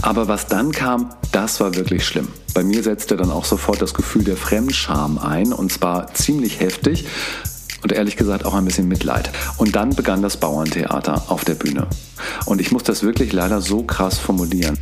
[0.00, 2.28] Aber was dann kam, das war wirklich schlimm.
[2.54, 7.06] Bei mir setzte dann auch sofort das Gefühl der Fremdscham ein und zwar ziemlich heftig
[7.82, 9.30] und ehrlich gesagt auch ein bisschen Mitleid.
[9.56, 11.86] Und dann begann das Bauerntheater auf der Bühne.
[12.46, 14.78] Und ich muss das wirklich leider so krass formulieren.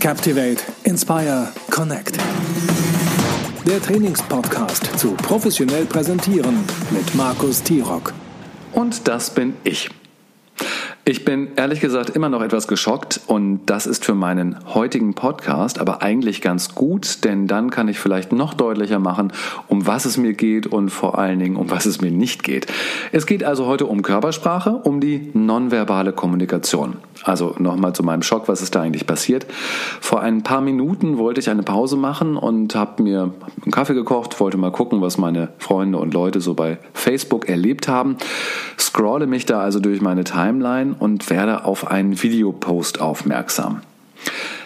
[0.00, 2.18] Captivate, Inspire, Connect.
[3.66, 8.14] Der Trainingspodcast zu professionell präsentieren mit Markus Tirock.
[8.72, 9.90] Und das bin ich.
[11.10, 15.80] Ich bin ehrlich gesagt immer noch etwas geschockt und das ist für meinen heutigen Podcast
[15.80, 19.32] aber eigentlich ganz gut, denn dann kann ich vielleicht noch deutlicher machen,
[19.66, 22.68] um was es mir geht und vor allen Dingen, um was es mir nicht geht.
[23.10, 26.98] Es geht also heute um Körpersprache, um die nonverbale Kommunikation.
[27.24, 29.46] Also nochmal zu meinem Schock, was ist da eigentlich passiert?
[30.00, 34.38] Vor ein paar Minuten wollte ich eine Pause machen und habe mir einen Kaffee gekocht,
[34.38, 38.16] wollte mal gucken, was meine Freunde und Leute so bei Facebook erlebt haben.
[38.78, 43.80] Scrolle mich da also durch meine Timeline und werde auf einen Videopost aufmerksam.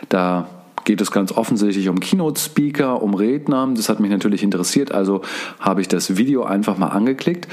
[0.09, 0.49] Da
[0.85, 3.69] geht es ganz offensichtlich um Keynote-Speaker, um Redner.
[3.75, 5.23] Das hat mich natürlich interessiert, also
[5.59, 7.49] habe ich das Video einfach mal angeklickt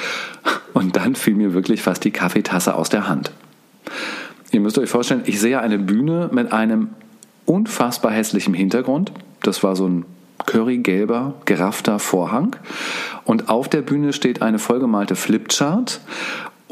[0.74, 3.32] und dann fiel mir wirklich fast die Kaffeetasse aus der Hand.
[4.52, 6.90] Ihr müsst euch vorstellen, ich sehe eine Bühne mit einem
[7.46, 9.14] unfassbar hässlichen Hintergrund.
[9.44, 10.06] Das war so ein
[10.46, 12.56] currygelber, geraffter Vorhang.
[13.24, 16.02] Und auf der Bühne steht eine vollgemalte Flipchart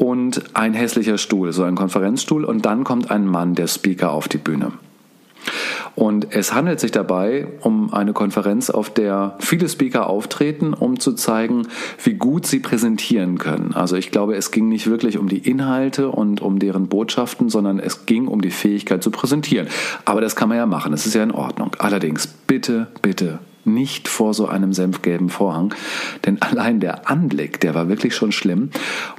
[0.00, 2.44] und ein hässlicher Stuhl, so ein Konferenzstuhl.
[2.44, 4.72] Und dann kommt ein Mann, der Speaker, auf die Bühne.
[5.94, 11.12] Und es handelt sich dabei um eine Konferenz, auf der viele Speaker auftreten, um zu
[11.12, 11.66] zeigen,
[12.02, 13.74] wie gut sie präsentieren können.
[13.74, 17.78] Also ich glaube, es ging nicht wirklich um die Inhalte und um deren Botschaften, sondern
[17.78, 19.68] es ging um die Fähigkeit zu präsentieren.
[20.06, 21.76] Aber das kann man ja machen, das ist ja in Ordnung.
[21.78, 23.40] Allerdings, bitte, bitte
[23.74, 25.74] nicht vor so einem senfgelben Vorhang,
[26.24, 28.70] denn allein der Anblick, der war wirklich schon schlimm.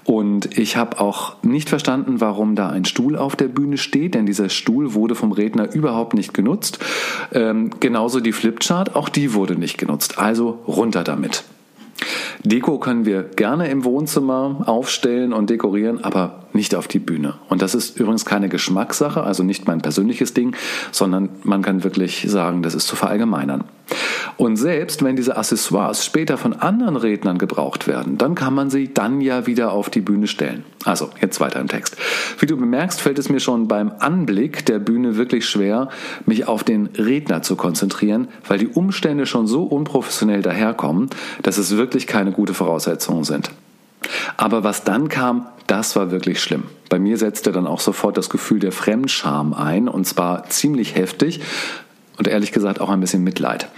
[0.03, 4.25] Und ich habe auch nicht verstanden, warum da ein Stuhl auf der Bühne steht, denn
[4.25, 6.79] dieser Stuhl wurde vom Redner überhaupt nicht genutzt.
[7.33, 10.17] Ähm, genauso die Flipchart, auch die wurde nicht genutzt.
[10.17, 11.43] Also runter damit.
[12.43, 17.35] Deko können wir gerne im Wohnzimmer aufstellen und dekorieren, aber nicht auf die Bühne.
[17.49, 20.55] Und das ist übrigens keine Geschmackssache, also nicht mein persönliches Ding,
[20.91, 23.63] sondern man kann wirklich sagen, das ist zu verallgemeinern.
[24.37, 28.93] Und selbst wenn diese Accessoires später von anderen Rednern gebraucht werden, dann kann man sie
[28.93, 30.63] dann ja wieder auf die Bühne stellen.
[30.85, 31.97] Also, jetzt weiter im Text.
[32.39, 35.89] Wie du bemerkst, fällt es mir schon beim Anblick der Bühne wirklich schwer,
[36.25, 41.09] mich auf den Redner zu konzentrieren, weil die Umstände schon so unprofessionell daherkommen,
[41.43, 43.51] dass es wirklich keine gute Voraussetzungen sind.
[44.37, 46.63] Aber was dann kam, das war wirklich schlimm.
[46.89, 51.41] Bei mir setzte dann auch sofort das Gefühl der Fremdscham ein, und zwar ziemlich heftig
[52.17, 53.69] und ehrlich gesagt auch ein bisschen Mitleid.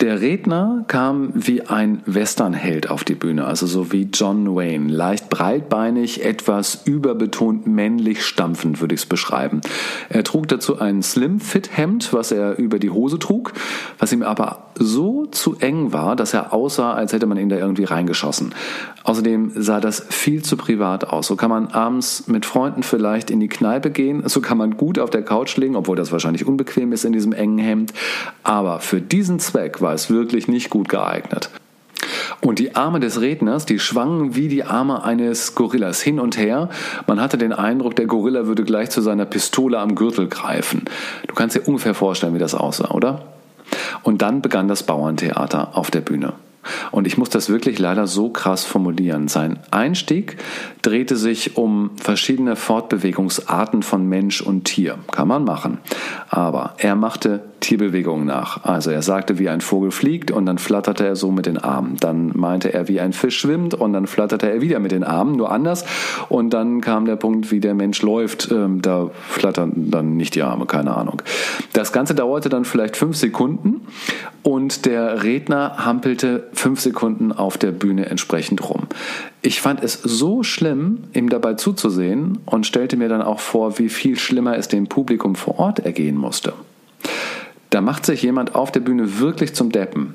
[0.00, 4.92] Der Redner kam wie ein Westernheld auf die Bühne, also so wie John Wayne.
[4.92, 9.60] Leicht breitbeinig, etwas überbetont männlich stampfend, würde ich es beschreiben.
[10.08, 13.52] Er trug dazu ein Slim-Fit-Hemd, was er über die Hose trug,
[13.98, 17.56] was ihm aber so zu eng war, dass er aussah, als hätte man ihn da
[17.56, 18.52] irgendwie reingeschossen.
[19.04, 21.26] Außerdem sah das viel zu privat aus.
[21.26, 24.98] So kann man abends mit Freunden vielleicht in die Kneipe gehen, so kann man gut
[24.98, 27.92] auf der Couch liegen, obwohl das wahrscheinlich unbequem ist in diesem engen Hemd.
[28.42, 31.50] Aber für diesen Zweck war es wirklich nicht gut geeignet.
[32.40, 36.70] Und die Arme des Redners, die schwangen wie die Arme eines Gorillas hin und her.
[37.06, 40.84] Man hatte den Eindruck, der Gorilla würde gleich zu seiner Pistole am Gürtel greifen.
[41.26, 43.26] Du kannst dir ungefähr vorstellen, wie das aussah, oder?
[44.02, 46.34] Und dann begann das Bauerntheater auf der Bühne.
[46.90, 49.28] Und ich muss das wirklich leider so krass formulieren.
[49.28, 50.36] Sein Einstieg
[50.82, 54.98] drehte sich um verschiedene Fortbewegungsarten von Mensch und Tier.
[55.10, 55.78] Kann man machen.
[56.28, 58.62] Aber er machte Tierbewegungen nach.
[58.62, 61.96] Also er sagte, wie ein Vogel fliegt und dann flatterte er so mit den Armen.
[61.98, 65.36] Dann meinte er, wie ein Fisch schwimmt und dann flatterte er wieder mit den Armen,
[65.36, 65.86] nur anders.
[66.28, 68.50] Und dann kam der Punkt, wie der Mensch läuft.
[68.52, 71.22] Ähm, da flattern dann nicht die Arme, keine Ahnung.
[71.72, 73.80] Das Ganze dauerte dann vielleicht fünf Sekunden
[74.42, 78.88] und der Redner hampelte fünf Sekunden auf der Bühne entsprechend rum.
[79.40, 83.88] Ich fand es so schlimm, ihm dabei zuzusehen und stellte mir dann auch vor, wie
[83.88, 86.52] viel schlimmer es dem Publikum vor Ort ergehen musste.
[87.74, 90.14] Da macht sich jemand auf der Bühne wirklich zum Deppen.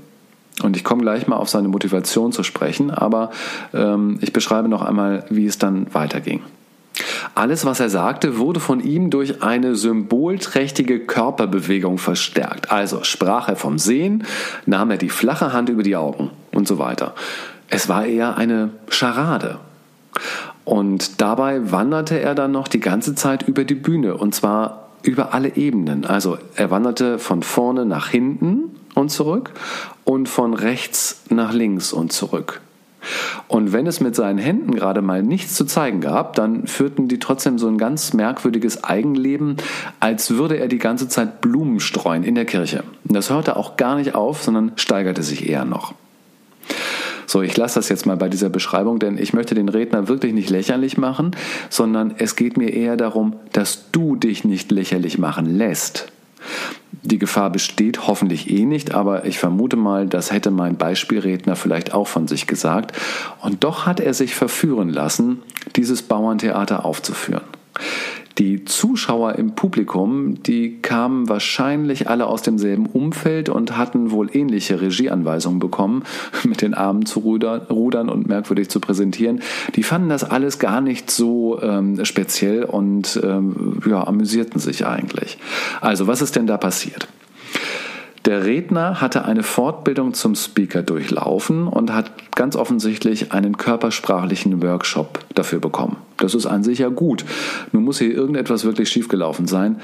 [0.64, 3.32] Und ich komme gleich mal auf seine Motivation zu sprechen, aber
[3.74, 6.42] ähm, ich beschreibe noch einmal, wie es dann weiterging.
[7.36, 12.72] Alles, was er sagte, wurde von ihm durch eine symbolträchtige Körperbewegung verstärkt.
[12.72, 14.24] Also sprach er vom Sehen,
[14.66, 17.14] nahm er die flache Hand über die Augen und so weiter.
[17.70, 19.58] Es war eher eine Scharade.
[20.64, 25.34] Und dabei wanderte er dann noch die ganze Zeit über die Bühne und zwar über
[25.34, 26.06] alle Ebenen.
[26.06, 29.52] Also er wanderte von vorne nach hinten und zurück
[30.04, 32.62] und von rechts nach links und zurück.
[33.48, 37.20] Und wenn es mit seinen Händen gerade mal nichts zu zeigen gab, dann führten die
[37.20, 39.58] trotzdem so ein ganz merkwürdiges Eigenleben,
[40.00, 42.84] als würde er die ganze Zeit Blumen streuen in der Kirche.
[43.08, 45.94] Und das hörte auch gar nicht auf, sondern steigerte sich eher noch.
[47.30, 50.34] So, ich lasse das jetzt mal bei dieser Beschreibung, denn ich möchte den Redner wirklich
[50.34, 51.36] nicht lächerlich machen,
[51.70, 56.12] sondern es geht mir eher darum, dass du dich nicht lächerlich machen lässt.
[57.04, 61.94] Die Gefahr besteht hoffentlich eh nicht, aber ich vermute mal, das hätte mein Beispielredner vielleicht
[61.94, 62.94] auch von sich gesagt.
[63.42, 65.44] Und doch hat er sich verführen lassen,
[65.76, 67.44] dieses Bauerntheater aufzuführen.
[68.40, 74.80] Die Zuschauer im Publikum, die kamen wahrscheinlich alle aus demselben Umfeld und hatten wohl ähnliche
[74.80, 76.04] Regieanweisungen bekommen,
[76.46, 79.42] mit den Armen zu rudern und merkwürdig zu präsentieren.
[79.76, 85.38] Die fanden das alles gar nicht so ähm, speziell und ähm, ja, amüsierten sich eigentlich.
[85.82, 87.10] Also, was ist denn da passiert?
[88.30, 95.18] Der Redner hatte eine Fortbildung zum Speaker durchlaufen und hat ganz offensichtlich einen körpersprachlichen Workshop
[95.34, 95.98] dafür bekommen.
[96.18, 97.26] Das ist an sich ja gut.
[97.72, 99.78] Nun muss hier irgendetwas wirklich schiefgelaufen sein.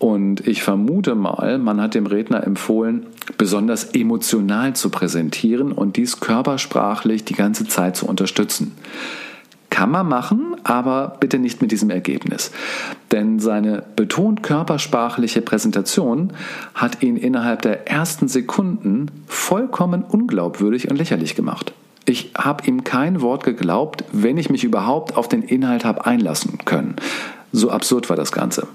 [0.00, 3.06] Und ich vermute mal, man hat dem Redner empfohlen,
[3.38, 8.72] besonders emotional zu präsentieren und dies körpersprachlich die ganze Zeit zu unterstützen.
[9.74, 12.52] Kann man machen, aber bitte nicht mit diesem Ergebnis.
[13.10, 16.32] Denn seine betont körpersprachliche Präsentation
[16.74, 21.72] hat ihn innerhalb der ersten Sekunden vollkommen unglaubwürdig und lächerlich gemacht.
[22.04, 26.58] Ich habe ihm kein Wort geglaubt, wenn ich mich überhaupt auf den Inhalt habe einlassen
[26.64, 26.94] können.
[27.50, 28.68] So absurd war das Ganze.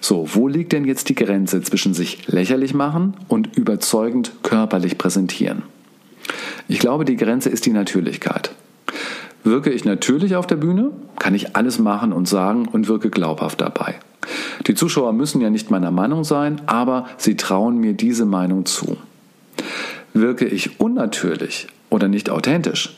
[0.00, 5.62] So, wo liegt denn jetzt die Grenze zwischen sich lächerlich machen und überzeugend körperlich präsentieren?
[6.66, 8.50] Ich glaube, die Grenze ist die Natürlichkeit.
[9.42, 13.60] Wirke ich natürlich auf der Bühne, kann ich alles machen und sagen und wirke glaubhaft
[13.60, 13.96] dabei.
[14.66, 18.98] Die Zuschauer müssen ja nicht meiner Meinung sein, aber sie trauen mir diese Meinung zu.
[20.12, 22.96] Wirke ich unnatürlich oder nicht authentisch,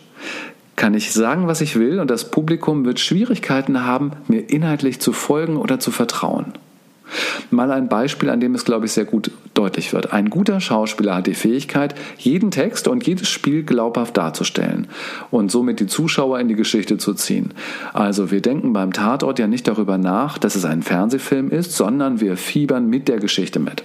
[0.76, 5.12] kann ich sagen, was ich will und das Publikum wird Schwierigkeiten haben, mir inhaltlich zu
[5.12, 6.54] folgen oder zu vertrauen.
[7.50, 10.12] Mal ein Beispiel, an dem es, glaube ich, sehr gut deutlich wird.
[10.12, 14.88] Ein guter Schauspieler hat die Fähigkeit, jeden Text und jedes Spiel glaubhaft darzustellen
[15.30, 17.52] und somit die Zuschauer in die Geschichte zu ziehen.
[17.92, 22.20] Also wir denken beim Tatort ja nicht darüber nach, dass es ein Fernsehfilm ist, sondern
[22.20, 23.84] wir fiebern mit der Geschichte mit.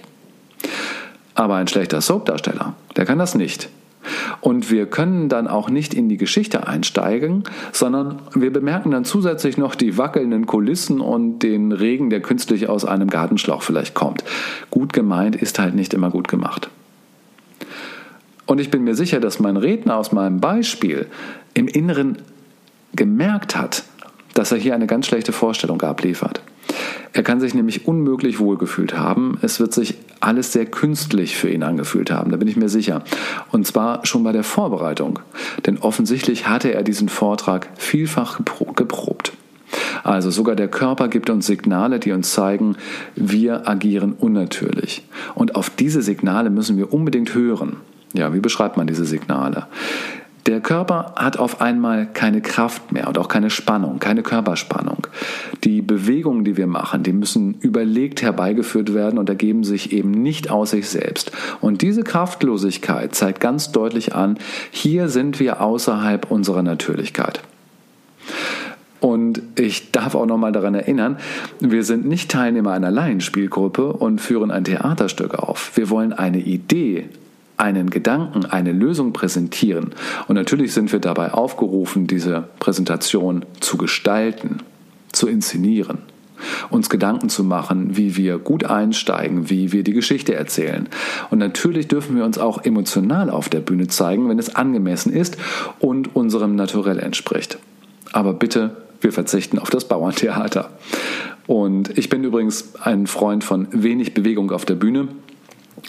[1.34, 3.68] Aber ein schlechter Soapdarsteller, der kann das nicht.
[4.40, 9.56] Und wir können dann auch nicht in die Geschichte einsteigen, sondern wir bemerken dann zusätzlich
[9.58, 14.24] noch die wackelnden Kulissen und den Regen, der künstlich aus einem Gartenschlauch vielleicht kommt.
[14.70, 16.70] Gut gemeint ist halt nicht immer gut gemacht.
[18.46, 21.06] Und ich bin mir sicher, dass mein Redner aus meinem Beispiel
[21.52, 22.18] im Inneren
[22.94, 23.84] gemerkt hat,
[24.34, 26.40] dass er hier eine ganz schlechte Vorstellung abliefert.
[27.12, 29.38] Er kann sich nämlich unmöglich wohlgefühlt haben.
[29.42, 33.02] Es wird sich alles sehr künstlich für ihn angefühlt haben, da bin ich mir sicher.
[33.52, 35.20] Und zwar schon bei der Vorbereitung.
[35.66, 38.40] Denn offensichtlich hatte er diesen Vortrag vielfach
[38.74, 39.32] geprobt.
[40.02, 42.76] Also sogar der Körper gibt uns Signale, die uns zeigen,
[43.14, 45.06] wir agieren unnatürlich.
[45.34, 47.76] Und auf diese Signale müssen wir unbedingt hören.
[48.14, 49.66] Ja, wie beschreibt man diese Signale?
[50.48, 55.06] Der Körper hat auf einmal keine Kraft mehr und auch keine Spannung, keine Körperspannung.
[55.62, 60.50] Die Bewegungen, die wir machen, die müssen überlegt herbeigeführt werden und ergeben sich eben nicht
[60.50, 61.32] aus sich selbst.
[61.60, 64.38] Und diese Kraftlosigkeit zeigt ganz deutlich an,
[64.70, 67.42] hier sind wir außerhalb unserer Natürlichkeit.
[69.00, 71.18] Und ich darf auch noch mal daran erinnern,
[71.60, 75.72] wir sind nicht Teilnehmer einer Laienspielgruppe und führen ein Theaterstück auf.
[75.74, 77.10] Wir wollen eine Idee,
[77.58, 79.92] einen Gedanken, eine Lösung präsentieren.
[80.28, 84.58] Und natürlich sind wir dabei aufgerufen, diese Präsentation zu gestalten,
[85.12, 85.98] zu inszenieren,
[86.70, 90.88] uns Gedanken zu machen, wie wir gut einsteigen, wie wir die Geschichte erzählen.
[91.30, 95.36] Und natürlich dürfen wir uns auch emotional auf der Bühne zeigen, wenn es angemessen ist
[95.80, 97.58] und unserem Naturell entspricht.
[98.12, 100.70] Aber bitte, wir verzichten auf das Bauerntheater.
[101.46, 105.08] Und ich bin übrigens ein Freund von wenig Bewegung auf der Bühne.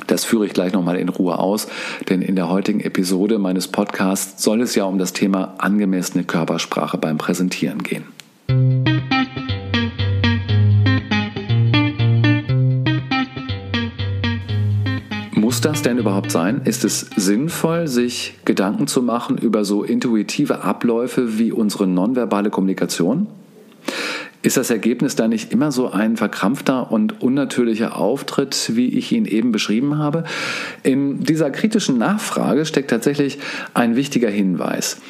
[0.08, 1.68] Das führe ich gleich nochmal in Ruhe aus,
[2.10, 6.98] denn in der heutigen Episode meines Podcasts soll es ja um das Thema angemessene Körpersprache
[6.98, 8.06] beim Präsentieren gehen.
[15.34, 16.62] Muss das denn überhaupt sein?
[16.66, 23.28] Ist es sinnvoll, sich Gedanken zu machen über so intuitive Abläufe wie unsere nonverbale Kommunikation?
[24.42, 29.26] Ist das Ergebnis da nicht immer so ein verkrampfter und unnatürlicher Auftritt, wie ich ihn
[29.26, 30.24] eben beschrieben habe?
[30.82, 33.40] In dieser kritischen Nachfrage steckt tatsächlich
[33.74, 35.02] ein wichtiger Hinweis.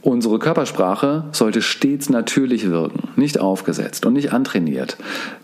[0.00, 4.96] Unsere Körpersprache sollte stets natürlich wirken, nicht aufgesetzt und nicht antrainiert.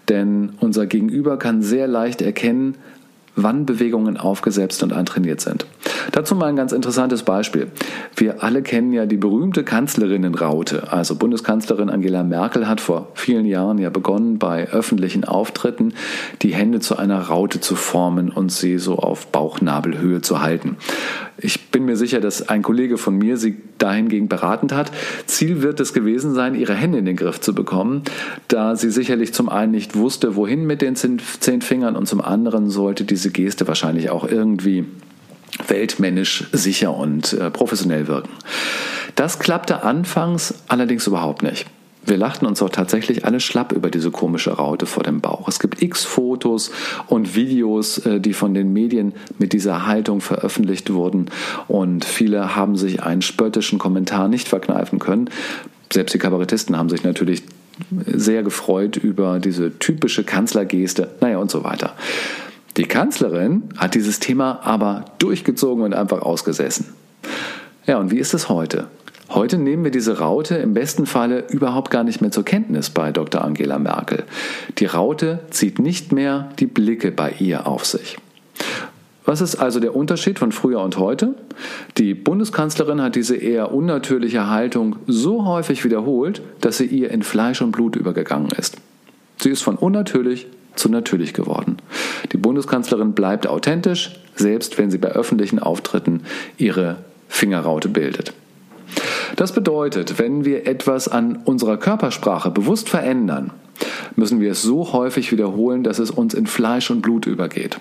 [0.09, 2.77] Denn unser Gegenüber kann sehr leicht erkennen,
[3.37, 5.67] wann Bewegungen aufgesetzt und antrainiert sind.
[6.13, 7.69] Dazu mal ein ganz interessantes Beispiel.
[8.17, 10.93] Wir alle kennen ja die berühmte Kanzlerinnenraute.
[10.93, 15.95] Also Bundeskanzlerin Angela Merkel hat vor vielen Jahren ja begonnen, bei öffentlichen Auftritten
[16.43, 20.77] die Hände zu einer Raute zu formen und sie so auf Bauchnabelhöhe zu halten.
[21.39, 24.93] Ich bin mir sicher, dass ein Kollege von mir sie dahingegen beratend hat.
[25.27, 28.03] Ziel wird es gewesen sein, ihre Hände in den Griff zu bekommen,
[28.49, 32.71] da sie sicherlich zum einen nicht wusste, wohin mit den zehn Fingern und zum anderen
[32.71, 34.85] sollte diese Geste wahrscheinlich auch irgendwie
[35.69, 38.31] weltmännisch sicher und äh, professionell wirken.
[39.15, 41.67] Das klappte anfangs allerdings überhaupt nicht.
[42.07, 45.49] Wir lachten uns auch tatsächlich alle schlapp über diese komische Raute vor dem Bauch.
[45.49, 46.71] Es gibt x Fotos
[47.07, 51.27] und Videos, äh, die von den Medien mit dieser Haltung veröffentlicht wurden
[51.69, 55.31] und viele haben sich einen spöttischen Kommentar nicht verkneifen können.
[55.93, 57.43] Selbst die Kabarettisten haben sich natürlich
[58.07, 61.95] sehr gefreut über diese typische Kanzlergeste, naja und so weiter.
[62.77, 66.87] Die Kanzlerin hat dieses Thema aber durchgezogen und einfach ausgesessen.
[67.87, 68.89] Ja, und wie ist es heute?
[69.35, 73.11] Heute nehmen wir diese Raute im besten Falle überhaupt gar nicht mehr zur Kenntnis bei
[73.11, 73.43] Dr.
[73.43, 74.23] Angela Merkel.
[74.79, 78.17] Die Raute zieht nicht mehr die Blicke bei ihr auf sich.
[79.25, 81.35] Was ist also der Unterschied von früher und heute?
[81.99, 87.61] Die Bundeskanzlerin hat diese eher unnatürliche Haltung so häufig wiederholt, dass sie ihr in Fleisch
[87.61, 88.77] und Blut übergegangen ist.
[89.41, 91.79] Sie ist von unnatürlich zu natürlich geworden.
[92.31, 96.23] Die Bundeskanzlerin bleibt authentisch, selbst wenn sie bei öffentlichen Auftritten
[96.57, 96.99] ihre
[97.29, 98.33] Fingerraute bildet.
[99.37, 103.51] Das bedeutet, wenn wir etwas an unserer Körpersprache bewusst verändern,
[104.17, 107.81] müssen wir es so häufig wiederholen, dass es uns in Fleisch und Blut übergeht.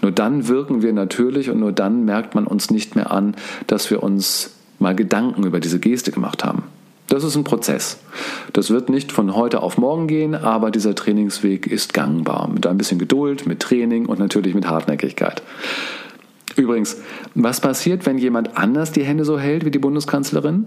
[0.00, 3.34] Nur dann wirken wir natürlich und nur dann merkt man uns nicht mehr an,
[3.66, 6.62] dass wir uns mal Gedanken über diese Geste gemacht haben.
[7.08, 7.98] Das ist ein Prozess.
[8.52, 12.48] Das wird nicht von heute auf morgen gehen, aber dieser Trainingsweg ist gangbar.
[12.48, 15.42] Mit ein bisschen Geduld, mit Training und natürlich mit Hartnäckigkeit.
[16.58, 16.96] Übrigens,
[17.36, 20.66] was passiert, wenn jemand anders die Hände so hält wie die Bundeskanzlerin?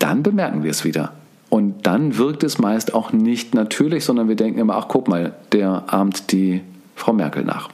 [0.00, 1.12] Dann bemerken wir es wieder.
[1.48, 5.34] Und dann wirkt es meist auch nicht natürlich, sondern wir denken immer, ach guck mal,
[5.52, 6.62] der ahmt die
[6.96, 7.68] Frau Merkel nach.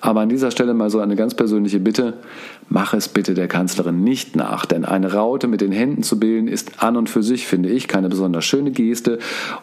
[0.00, 2.14] Aber an dieser Stelle mal so eine ganz persönliche Bitte,
[2.68, 6.48] mach es bitte der Kanzlerin nicht nach, denn eine Raute mit den Händen zu bilden
[6.48, 9.18] ist an und für sich, finde ich, keine besonders schöne Geste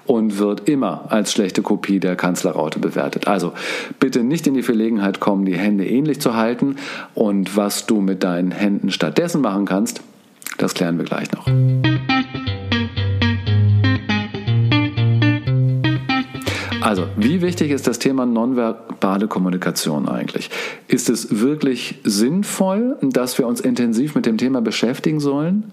[0.05, 3.27] und wird immer als schlechte Kopie der Kanzlerraute bewertet.
[3.27, 3.53] Also
[3.99, 6.77] bitte nicht in die Verlegenheit kommen, die Hände ähnlich zu halten
[7.13, 10.01] und was du mit deinen Händen stattdessen machen kannst,
[10.57, 11.47] das klären wir gleich noch.
[16.93, 20.51] Also, wie wichtig ist das Thema nonverbale Kommunikation eigentlich?
[20.87, 25.71] Ist es wirklich sinnvoll, dass wir uns intensiv mit dem Thema beschäftigen sollen?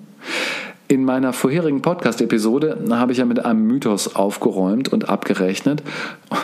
[0.88, 5.82] In meiner vorherigen Podcast-Episode habe ich ja mit einem Mythos aufgeräumt und abgerechnet,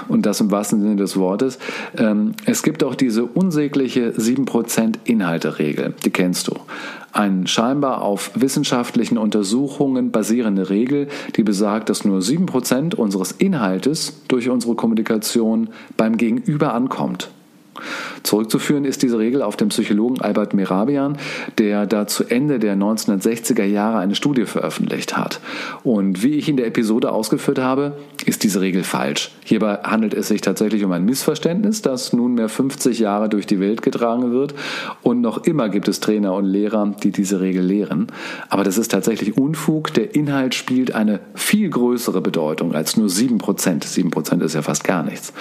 [0.09, 1.59] und das im wahrsten Sinne des Wortes.
[1.97, 6.55] Ähm, es gibt auch diese unsägliche 7% Inhalte-Regel, die kennst du.
[7.17, 14.51] Ein scheinbar auf wissenschaftlichen Untersuchungen basierende Regel, die besagt, dass nur 7% unseres Inhaltes durch
[14.51, 17.31] unsere Kommunikation beim Gegenüber ankommt.
[18.23, 21.19] Zurückzuführen ist diese Regel auf den Psychologen Albert Merabian,
[21.59, 25.41] der da zu Ende der 1960er Jahre eine Studie veröffentlicht hat.
[25.83, 29.31] Und wie ich in der Episode ausgeführt habe, ist diese Regel falsch.
[29.45, 33.83] Hierbei handelt es sich tatsächlich um ein Missverständnis, das nunmehr 50 Jahre durch die Welt
[33.83, 34.55] getragen wird.
[35.03, 38.09] Und noch immer gibt es Trainer und Lehrer, die diese Regel lehren.
[38.49, 39.95] Aber das ist tatsächlich Unfug.
[39.95, 43.41] Der Inhalt spielt eine viel größere Bedeutung als nur 7%.
[43.41, 45.33] 7% ist ja fast gar nichts.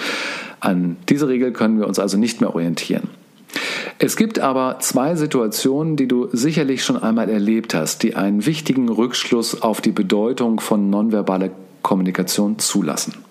[0.60, 3.08] An diese Regel können wir uns also nicht mehr orientieren.
[3.98, 8.88] Es gibt aber zwei Situationen, die du sicherlich schon einmal erlebt hast, die einen wichtigen
[8.88, 11.50] Rückschluss auf die Bedeutung von nonverbaler
[11.82, 13.25] Kommunikation zulassen.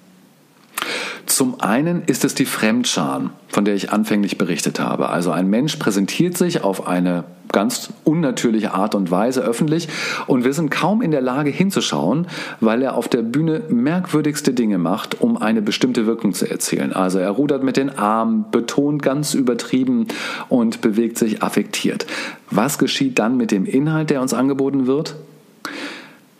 [1.35, 5.09] Zum einen ist es die Fremdscham, von der ich anfänglich berichtet habe.
[5.09, 9.89] Also ein Mensch präsentiert sich auf eine ganz unnatürliche Art und Weise öffentlich
[10.27, 12.27] und wir sind kaum in der Lage hinzuschauen,
[12.61, 16.93] weil er auf der Bühne merkwürdigste Dinge macht, um eine bestimmte Wirkung zu erzielen.
[16.93, 20.07] Also er rudert mit den Armen, betont ganz übertrieben
[20.47, 22.05] und bewegt sich affektiert.
[22.49, 25.17] Was geschieht dann mit dem Inhalt, der uns angeboten wird?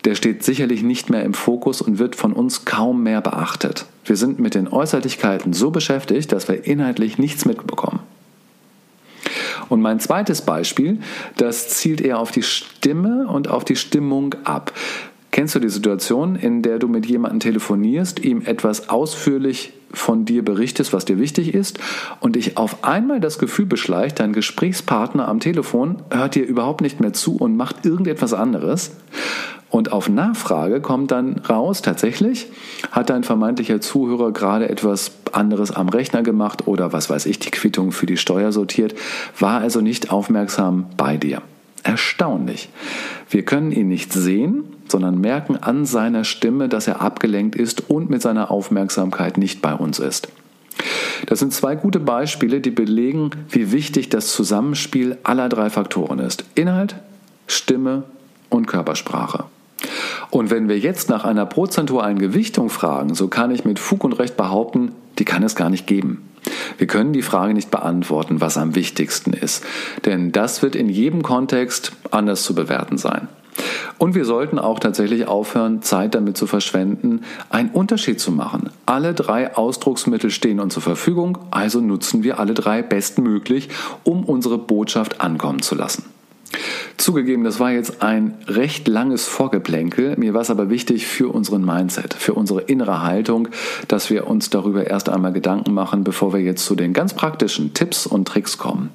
[0.05, 3.85] Der steht sicherlich nicht mehr im Fokus und wird von uns kaum mehr beachtet.
[4.05, 7.99] Wir sind mit den Äußerlichkeiten so beschäftigt, dass wir inhaltlich nichts mitbekommen.
[9.67, 10.99] Und mein zweites Beispiel,
[11.37, 14.71] das zielt eher auf die Stimme und auf die Stimmung ab.
[15.31, 20.45] Kennst du die Situation, in der du mit jemandem telefonierst, ihm etwas ausführlich von dir
[20.45, 21.79] berichtest, was dir wichtig ist,
[22.19, 27.01] und dich auf einmal das Gefühl beschleicht, dein Gesprächspartner am Telefon hört dir überhaupt nicht
[27.01, 28.91] mehr zu und macht irgendetwas anderes?
[29.69, 32.47] Und auf Nachfrage kommt dann raus, tatsächlich
[32.91, 37.51] hat dein vermeintlicher Zuhörer gerade etwas anderes am Rechner gemacht oder was weiß ich, die
[37.51, 38.95] Quittung für die Steuer sortiert,
[39.37, 41.41] war also nicht aufmerksam bei dir.
[41.83, 42.69] Erstaunlich.
[43.29, 48.09] Wir können ihn nicht sehen, sondern merken an seiner Stimme, dass er abgelenkt ist und
[48.09, 50.29] mit seiner Aufmerksamkeit nicht bei uns ist.
[51.27, 56.45] Das sind zwei gute Beispiele, die belegen, wie wichtig das Zusammenspiel aller drei Faktoren ist.
[56.55, 56.95] Inhalt,
[57.47, 58.03] Stimme
[58.49, 59.45] und Körpersprache.
[60.29, 64.13] Und wenn wir jetzt nach einer prozentualen Gewichtung fragen, so kann ich mit Fug und
[64.13, 66.29] Recht behaupten, die kann es gar nicht geben.
[66.77, 69.63] Wir können die Frage nicht beantworten, was am wichtigsten ist,
[70.05, 73.27] denn das wird in jedem Kontext anders zu bewerten sein.
[73.97, 78.69] Und wir sollten auch tatsächlich aufhören, Zeit damit zu verschwenden, einen Unterschied zu machen.
[78.85, 83.69] Alle drei Ausdrucksmittel stehen uns zur Verfügung, also nutzen wir alle drei bestmöglich,
[84.03, 86.03] um unsere Botschaft ankommen zu lassen.
[86.97, 90.15] Zugegeben, das war jetzt ein recht langes Vorgeplänkel.
[90.17, 93.49] Mir war es aber wichtig für unseren Mindset, für unsere innere Haltung,
[93.87, 97.73] dass wir uns darüber erst einmal Gedanken machen, bevor wir jetzt zu den ganz praktischen
[97.73, 98.91] Tipps und Tricks kommen.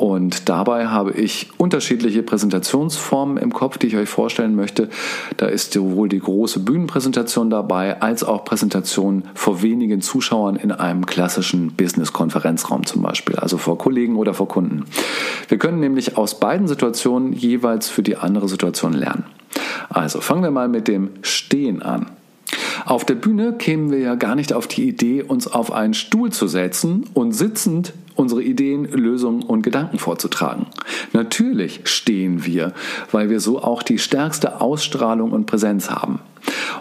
[0.00, 4.88] Und dabei habe ich unterschiedliche Präsentationsformen im Kopf, die ich euch vorstellen möchte.
[5.36, 11.04] Da ist sowohl die große Bühnenpräsentation dabei, als auch Präsentationen vor wenigen Zuschauern in einem
[11.04, 14.86] klassischen Business-Konferenzraum zum Beispiel, also vor Kollegen oder vor Kunden.
[15.48, 19.24] Wir können nämlich aus beiden Situationen jeweils für die andere Situation lernen.
[19.90, 22.06] Also fangen wir mal mit dem Stehen an.
[22.86, 26.32] Auf der Bühne kämen wir ja gar nicht auf die Idee, uns auf einen Stuhl
[26.32, 30.66] zu setzen und sitzend unsere Ideen, Lösungen und Gedanken vorzutragen.
[31.12, 32.72] Natürlich stehen wir,
[33.10, 36.20] weil wir so auch die stärkste Ausstrahlung und Präsenz haben.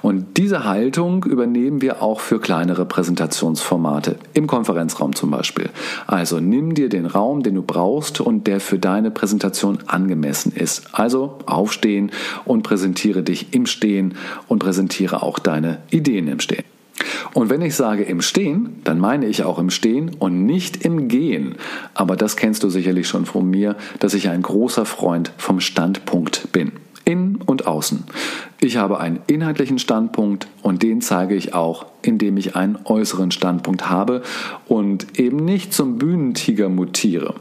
[0.02, 5.70] Und diese Haltung übernehmen wir auch für kleinere Präsentationsformate, im Konferenzraum zum Beispiel.
[6.08, 10.88] Also nimm dir den Raum, den du brauchst und der für deine Präsentation angemessen ist.
[10.94, 12.12] Also aufstehen
[12.46, 14.16] und präsentiere dich im Stehen
[14.48, 16.64] und präsentiere auch deine Ideen im Stehen.
[17.34, 21.08] Und wenn ich sage im Stehen, dann meine ich auch im Stehen und nicht im
[21.08, 21.56] Gehen.
[21.94, 26.52] Aber das kennst du sicherlich schon von mir, dass ich ein großer Freund vom Standpunkt
[26.52, 26.72] bin.
[27.06, 28.04] Innen und außen.
[28.62, 33.90] Ich habe einen inhaltlichen Standpunkt und den zeige ich auch, indem ich einen äußeren Standpunkt
[33.90, 34.22] habe
[34.68, 37.34] und eben nicht zum Bühnentiger mutiere.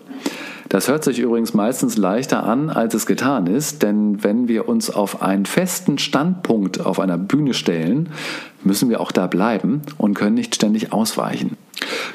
[0.69, 4.91] Das hört sich übrigens meistens leichter an, als es getan ist, denn wenn wir uns
[4.91, 8.11] auf einen festen Standpunkt auf einer Bühne stellen,
[8.65, 11.57] müssen wir auch da bleiben und können nicht ständig ausweichen.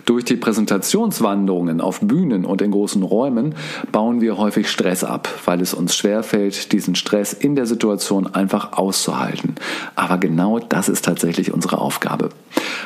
[0.06, 3.56] Durch die Präsentationswanderungen auf Bühnen und in großen Räumen
[3.92, 8.74] bauen wir häufig Stress ab, weil es uns schwerfällt, diesen Stress in der Situation einfach
[8.74, 9.56] auszuhalten.
[9.96, 12.30] Aber genau das ist tatsächlich unsere Aufgabe.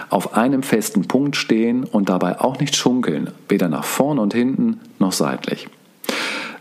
[0.10, 4.80] Auf einem festen Punkt stehen und dabei auch nicht schunkeln, weder nach vorn und hinten
[5.00, 5.68] noch seitlich.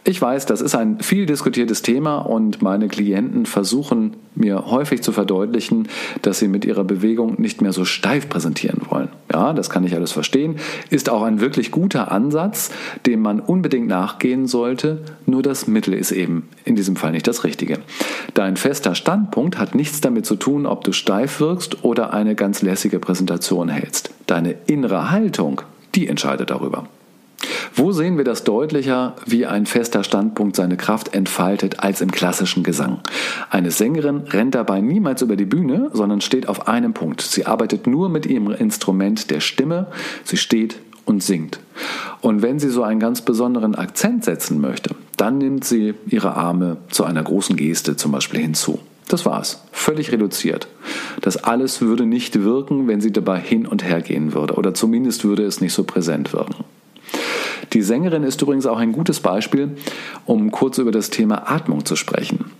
[0.04, 5.12] Ich weiß, das ist ein viel diskutiertes Thema und meine Klienten versuchen mir häufig zu
[5.12, 5.88] verdeutlichen,
[6.22, 9.08] dass sie mit ihrer Bewegung nicht mehr so steif präsentieren wollen.
[9.32, 10.56] Ja, das kann ich alles verstehen,
[10.90, 12.70] ist auch ein wirklich guter Ansatz,
[13.06, 17.44] dem man unbedingt nachgehen sollte, nur das Mittel ist eben in diesem Fall nicht das
[17.44, 17.78] Richtige.
[18.34, 22.62] Dein fester Standpunkt hat nichts damit zu tun, ob du steif wirkst oder eine ganz
[22.62, 24.10] lässige Präsentation hältst.
[24.26, 25.62] Deine innere Haltung,
[25.94, 26.88] die entscheidet darüber.
[27.74, 32.62] Wo sehen wir das deutlicher, wie ein fester Standpunkt seine Kraft entfaltet, als im klassischen
[32.62, 33.00] Gesang?
[33.50, 37.22] Eine Sängerin rennt dabei niemals über die Bühne, sondern steht auf einem Punkt.
[37.22, 39.88] Sie arbeitet nur mit ihrem Instrument der Stimme,
[40.24, 41.60] sie steht und singt.
[42.20, 46.78] Und wenn sie so einen ganz besonderen Akzent setzen möchte, dann nimmt sie ihre Arme
[46.90, 48.80] zu einer großen Geste zum Beispiel hinzu.
[49.08, 49.62] Das war's.
[49.70, 50.66] Völlig reduziert.
[51.20, 54.54] Das alles würde nicht wirken, wenn sie dabei hin und her gehen würde.
[54.54, 56.64] Oder zumindest würde es nicht so präsent wirken.
[57.72, 59.76] Die Sängerin ist übrigens auch ein gutes Beispiel,
[60.24, 62.50] um kurz über das Thema Atmung zu sprechen.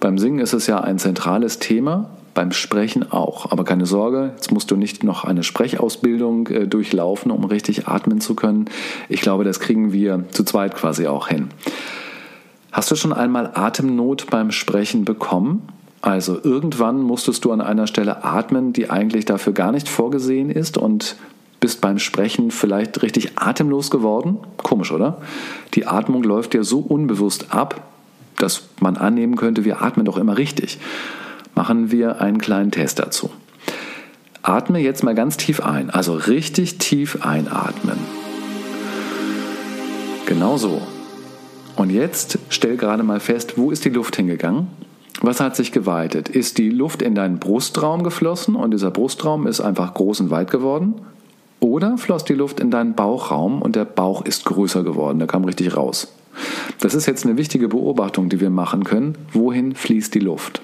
[0.00, 3.50] Beim Singen ist es ja ein zentrales Thema, beim Sprechen auch.
[3.50, 8.20] Aber keine Sorge, jetzt musst du nicht noch eine Sprechausbildung äh, durchlaufen, um richtig atmen
[8.20, 8.66] zu können.
[9.08, 11.48] Ich glaube, das kriegen wir zu zweit quasi auch hin.
[12.72, 15.68] Hast du schon einmal Atemnot beim Sprechen bekommen?
[16.02, 20.78] Also irgendwann musstest du an einer Stelle atmen, die eigentlich dafür gar nicht vorgesehen ist
[20.78, 21.16] und
[21.60, 24.38] bist beim Sprechen vielleicht richtig atemlos geworden.
[24.56, 25.20] Komisch, oder?
[25.74, 27.82] Die Atmung läuft ja so unbewusst ab,
[28.38, 30.78] dass man annehmen könnte, wir atmen doch immer richtig.
[31.54, 33.30] Machen wir einen kleinen Test dazu.
[34.42, 37.98] Atme jetzt mal ganz tief ein, also richtig tief einatmen.
[40.24, 40.80] Genau so.
[41.76, 44.68] Und jetzt stell gerade mal fest, wo ist die Luft hingegangen?
[45.20, 46.30] Was hat sich geweitet?
[46.30, 50.50] Ist die Luft in deinen Brustraum geflossen und dieser Brustraum ist einfach groß und weit
[50.50, 50.94] geworden?
[51.60, 55.44] Oder floss die Luft in deinen Bauchraum und der Bauch ist größer geworden, der kam
[55.44, 56.08] richtig raus.
[56.80, 59.16] Das ist jetzt eine wichtige Beobachtung, die wir machen können.
[59.32, 60.62] Wohin fließt die Luft?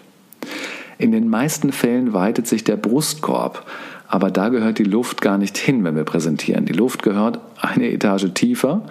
[0.99, 3.67] In den meisten Fällen weitet sich der Brustkorb.
[4.09, 6.65] Aber da gehört die Luft gar nicht hin, wenn wir präsentieren.
[6.65, 8.83] Die Luft gehört eine Etage tiefer,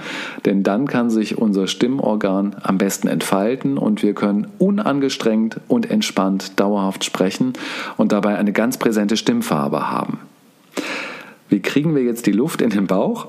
[0.44, 6.60] denn dann kann sich unser Stimmorgan am besten entfalten und wir können unangestrengt und entspannt
[6.60, 7.54] dauerhaft sprechen
[7.96, 10.20] und dabei eine ganz präsente Stimmfarbe haben.
[11.50, 13.28] Wie kriegen wir jetzt die Luft in den Bauch?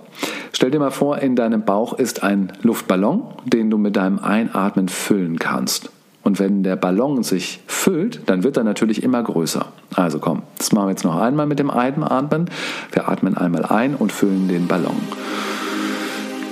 [0.52, 4.88] Stell dir mal vor, in deinem Bauch ist ein Luftballon, den du mit deinem Einatmen
[4.88, 5.90] füllen kannst.
[6.22, 9.66] Und wenn der Ballon sich füllt, dann wird er natürlich immer größer.
[9.94, 12.50] Also komm, das machen wir jetzt noch einmal mit dem Einatmen.
[12.90, 14.96] Wir atmen einmal ein und füllen den Ballon.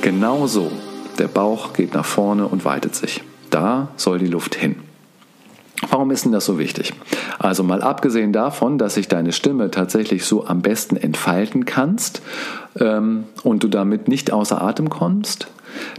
[0.03, 0.70] Genau so.
[1.18, 3.22] Der Bauch geht nach vorne und weitet sich.
[3.50, 4.77] Da soll die Luft hin.
[5.94, 6.92] Warum ist denn das so wichtig?
[7.38, 12.20] Also mal abgesehen davon, dass sich deine Stimme tatsächlich so am besten entfalten kannst
[12.80, 15.46] ähm, und du damit nicht außer Atem kommst,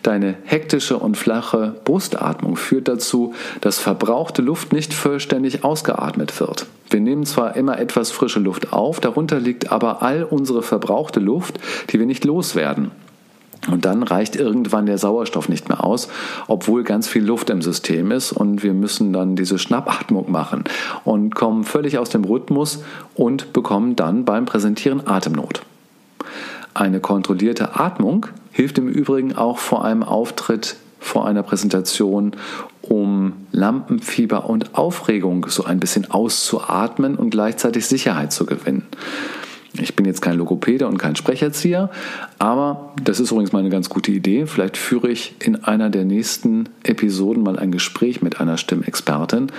[0.03, 6.67] Deine hektische und flache Brustatmung führt dazu, dass verbrauchte Luft nicht vollständig ausgeatmet wird.
[6.89, 11.59] Wir nehmen zwar immer etwas frische Luft auf, darunter liegt aber all unsere verbrauchte Luft,
[11.89, 12.91] die wir nicht loswerden.
[13.71, 16.07] Und dann reicht irgendwann der Sauerstoff nicht mehr aus,
[16.47, 20.63] obwohl ganz viel Luft im System ist und wir müssen dann diese Schnappatmung machen
[21.03, 22.83] und kommen völlig aus dem Rhythmus
[23.15, 25.61] und bekommen dann beim Präsentieren Atemnot.
[26.73, 32.35] Eine kontrollierte Atmung hilft im Übrigen auch vor einem Auftritt, vor einer Präsentation,
[32.81, 38.83] um Lampenfieber und Aufregung so ein bisschen auszuatmen und gleichzeitig Sicherheit zu gewinnen.
[39.79, 41.89] Ich bin jetzt kein Logopäde und kein Sprecherzieher,
[42.39, 44.45] aber das ist übrigens mal eine ganz gute Idee.
[44.45, 49.51] Vielleicht führe ich in einer der nächsten Episoden mal ein Gespräch mit einer Stimmexpertin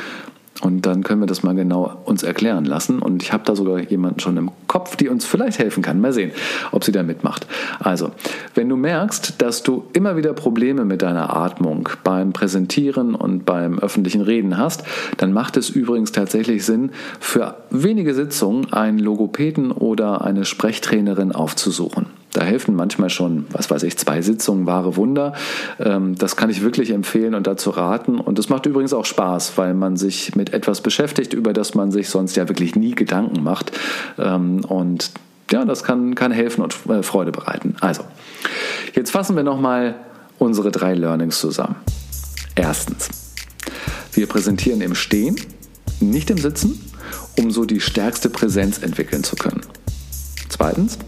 [0.62, 3.00] und dann können wir das mal genau uns erklären lassen.
[3.00, 6.00] Und ich habe da sogar jemanden schon im Kopf, die uns vielleicht helfen kann.
[6.00, 6.30] Mal sehen,
[6.72, 7.46] ob sie da mitmacht.
[7.78, 8.10] Also,
[8.54, 13.78] wenn du merkst, dass du immer wieder Probleme mit deiner Atmung beim Präsentieren und beim
[13.78, 14.84] öffentlichen Reden hast,
[15.18, 16.90] dann macht es übrigens tatsächlich Sinn,
[17.20, 22.06] für wenige Sitzungen einen Logopäden oder eine Sprechtrainerin aufzusuchen.
[22.36, 25.32] Da helfen manchmal schon, was weiß ich, zwei Sitzungen, wahre Wunder.
[25.80, 28.20] Ähm, das kann ich wirklich empfehlen und dazu raten.
[28.20, 31.90] Und es macht übrigens auch Spaß, weil man sich mit etwas beschäftigt, über das man
[31.90, 33.72] sich sonst ja wirklich nie Gedanken macht.
[34.18, 35.12] Ähm, und
[35.50, 37.74] ja, das kann, kann helfen und äh, Freude bereiten.
[37.80, 38.02] Also,
[38.94, 39.94] jetzt fassen wir nochmal
[40.38, 41.76] unsere drei Learnings zusammen.
[42.54, 43.08] Erstens,
[44.12, 45.36] wir präsentieren im Stehen,
[46.00, 46.82] nicht im Sitzen,
[47.38, 49.62] um so die stärkste Präsenz entwickeln zu können.
[50.50, 50.98] Zweitens,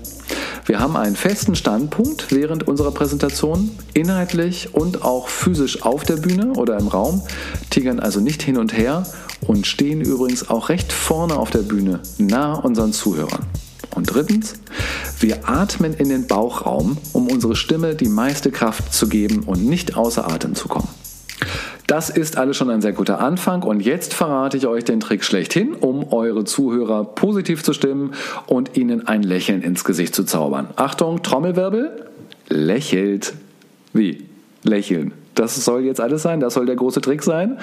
[0.68, 6.52] wir haben einen festen Standpunkt während unserer Präsentation, inhaltlich und auch physisch auf der Bühne
[6.52, 7.22] oder im Raum,
[7.70, 9.04] tigern also nicht hin und her
[9.46, 13.46] und stehen übrigens auch recht vorne auf der Bühne, nah unseren Zuhörern.
[13.94, 14.57] Und drittens,
[15.18, 19.96] wir atmen in den Bauchraum, um unsere Stimme die meiste Kraft zu geben und nicht
[19.96, 20.88] außer Atem zu kommen.
[21.88, 25.24] Das ist alles schon ein sehr guter Anfang und jetzt verrate ich euch den Trick
[25.24, 28.12] schlechthin, um eure Zuhörer positiv zu stimmen
[28.46, 30.68] und ihnen ein Lächeln ins Gesicht zu zaubern.
[30.77, 32.11] Achtung, Trommelwirbel,
[32.48, 33.33] lächelt.
[33.94, 34.27] Wie?
[34.64, 35.14] Lächeln.
[35.35, 36.40] Das soll jetzt alles sein?
[36.40, 37.59] Das soll der große Trick sein?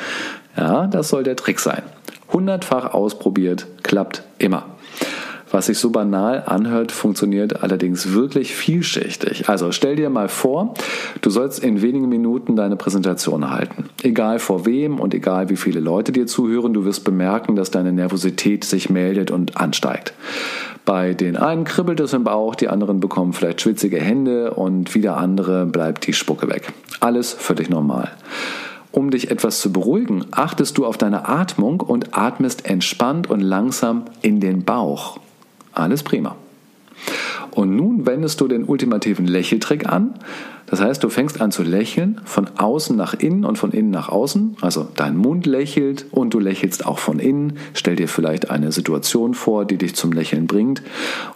[0.57, 1.83] Ja, das soll der Trick sein.
[2.33, 4.74] Hundertfach ausprobiert, klappt immer.
[5.55, 9.47] Was sich so banal anhört, funktioniert allerdings wirklich vielschichtig.
[9.47, 10.73] Also stell dir mal vor,
[11.21, 13.85] du sollst in wenigen Minuten deine Präsentation halten.
[14.03, 17.93] Egal vor wem und egal wie viele Leute dir zuhören, du wirst bemerken, dass deine
[17.93, 20.13] Nervosität sich meldet und ansteigt.
[20.83, 25.15] Bei den einen kribbelt es im Bauch, die anderen bekommen vielleicht schwitzige Hände und wieder
[25.15, 26.73] andere bleibt die Spucke weg.
[26.99, 28.11] Alles völlig normal.
[28.91, 34.03] Um dich etwas zu beruhigen, achtest du auf deine Atmung und atmest entspannt und langsam
[34.21, 35.17] in den Bauch.
[35.75, 36.35] Alles prima.
[37.51, 40.15] Und nun wendest du den ultimativen Lächeltrick an.
[40.67, 44.09] Das heißt, du fängst an zu lächeln von außen nach innen und von innen nach
[44.09, 44.57] außen.
[44.61, 47.57] Also dein Mund lächelt und du lächelst auch von innen.
[47.73, 50.81] Stell dir vielleicht eine Situation vor, die dich zum Lächeln bringt.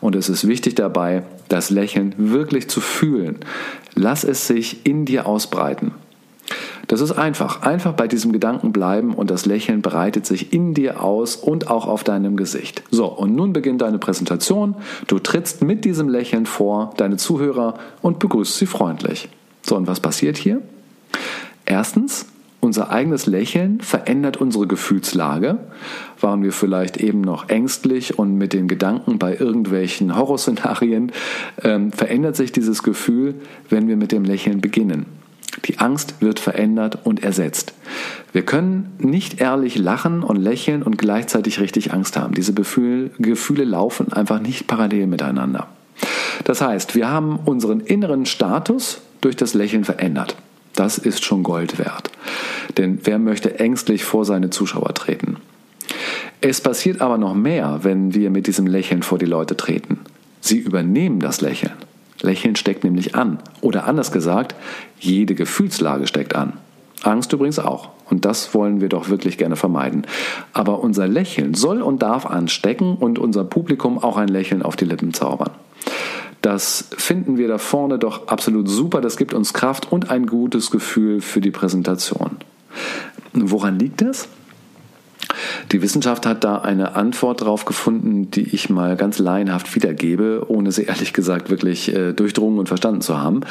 [0.01, 3.37] Und es ist wichtig dabei, das Lächeln wirklich zu fühlen.
[3.93, 5.91] Lass es sich in dir ausbreiten.
[6.89, 7.61] Das ist einfach.
[7.61, 11.87] Einfach bei diesem Gedanken bleiben und das Lächeln breitet sich in dir aus und auch
[11.87, 12.81] auf deinem Gesicht.
[12.89, 14.75] So, und nun beginnt deine Präsentation.
[15.05, 19.29] Du trittst mit diesem Lächeln vor deine Zuhörer und begrüßt sie freundlich.
[19.61, 20.63] So, und was passiert hier?
[21.63, 22.25] Erstens,
[22.59, 25.59] unser eigenes Lächeln verändert unsere Gefühlslage.
[26.19, 31.11] Waren wir vielleicht eben noch ängstlich und mit den Gedanken bei irgendwelchen Horrorszenarien,
[31.63, 33.35] ähm, verändert sich dieses Gefühl,
[33.69, 35.18] wenn wir mit dem Lächeln beginnen.
[35.65, 37.73] Die Angst wird verändert und ersetzt.
[38.31, 42.33] Wir können nicht ehrlich lachen und lächeln und gleichzeitig richtig Angst haben.
[42.33, 45.67] Diese Gefühle, Gefühle laufen einfach nicht parallel miteinander.
[46.43, 50.35] Das heißt, wir haben unseren inneren Status durch das Lächeln verändert.
[50.73, 52.11] Das ist schon Gold wert.
[52.77, 55.37] Denn wer möchte ängstlich vor seine Zuschauer treten?
[56.41, 59.99] Es passiert aber noch mehr, wenn wir mit diesem Lächeln vor die Leute treten.
[60.39, 61.73] Sie übernehmen das Lächeln.
[62.21, 63.39] Lächeln steckt nämlich an.
[63.61, 64.55] Oder anders gesagt,
[64.99, 66.53] jede Gefühlslage steckt an.
[67.03, 67.89] Angst übrigens auch.
[68.09, 70.05] Und das wollen wir doch wirklich gerne vermeiden.
[70.53, 74.85] Aber unser Lächeln soll und darf anstecken und unser Publikum auch ein Lächeln auf die
[74.85, 75.51] Lippen zaubern.
[76.41, 79.01] Das finden wir da vorne doch absolut super.
[79.01, 82.37] Das gibt uns Kraft und ein gutes Gefühl für die Präsentation.
[83.33, 84.29] Woran liegt das?
[85.71, 90.71] Die Wissenschaft hat da eine Antwort drauf gefunden, die ich mal ganz laienhaft wiedergebe, ohne
[90.71, 93.41] sie ehrlich gesagt wirklich äh, durchdrungen und verstanden zu haben.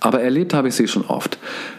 [0.00, 1.38] Aber erlebt habe ich sie schon oft.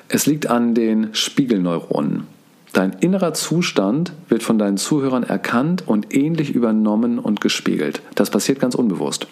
[0.10, 2.28] Es liegt an den Spiegelneuronen.
[2.74, 8.02] Dein innerer Zustand wird von deinen Zuhörern erkannt und ähnlich übernommen und gespiegelt.
[8.16, 9.28] Das passiert ganz unbewusst.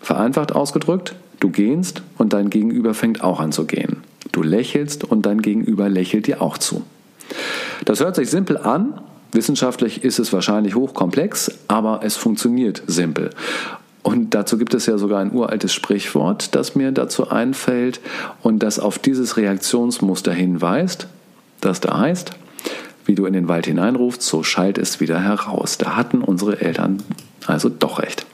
[0.00, 4.04] Vereinfacht ausgedrückt, du gehst und dein Gegenüber fängt auch an zu gehen.
[4.30, 6.84] Du lächelst und dein Gegenüber lächelt dir auch zu.
[7.84, 9.00] Das hört sich simpel an,
[9.32, 13.30] Wissenschaftlich ist es wahrscheinlich hochkomplex, aber es funktioniert simpel.
[14.02, 18.00] Und dazu gibt es ja sogar ein uraltes Sprichwort, das mir dazu einfällt
[18.42, 21.06] und das auf dieses Reaktionsmuster hinweist,
[21.60, 22.32] das da heißt,
[23.06, 25.78] wie du in den Wald hineinrufst, so schallt es wieder heraus.
[25.78, 27.02] Da hatten unsere Eltern
[27.46, 28.26] also doch recht.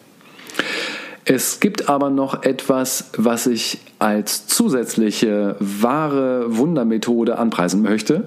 [1.25, 8.25] Es gibt aber noch etwas, was ich als zusätzliche wahre Wundermethode anpreisen möchte,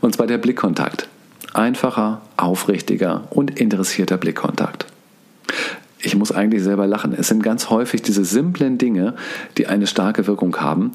[0.00, 1.08] und zwar der Blickkontakt
[1.54, 4.86] einfacher, aufrichtiger und interessierter Blickkontakt.
[5.98, 7.14] Ich muss eigentlich selber lachen.
[7.16, 9.14] Es sind ganz häufig diese simplen Dinge,
[9.56, 10.92] die eine starke Wirkung haben,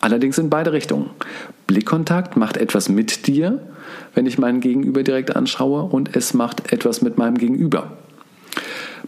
[0.00, 1.10] allerdings in beide Richtungen.
[1.66, 3.60] Blickkontakt macht etwas mit dir,
[4.14, 7.92] wenn ich meinen Gegenüber direkt anschaue, und es macht etwas mit meinem Gegenüber.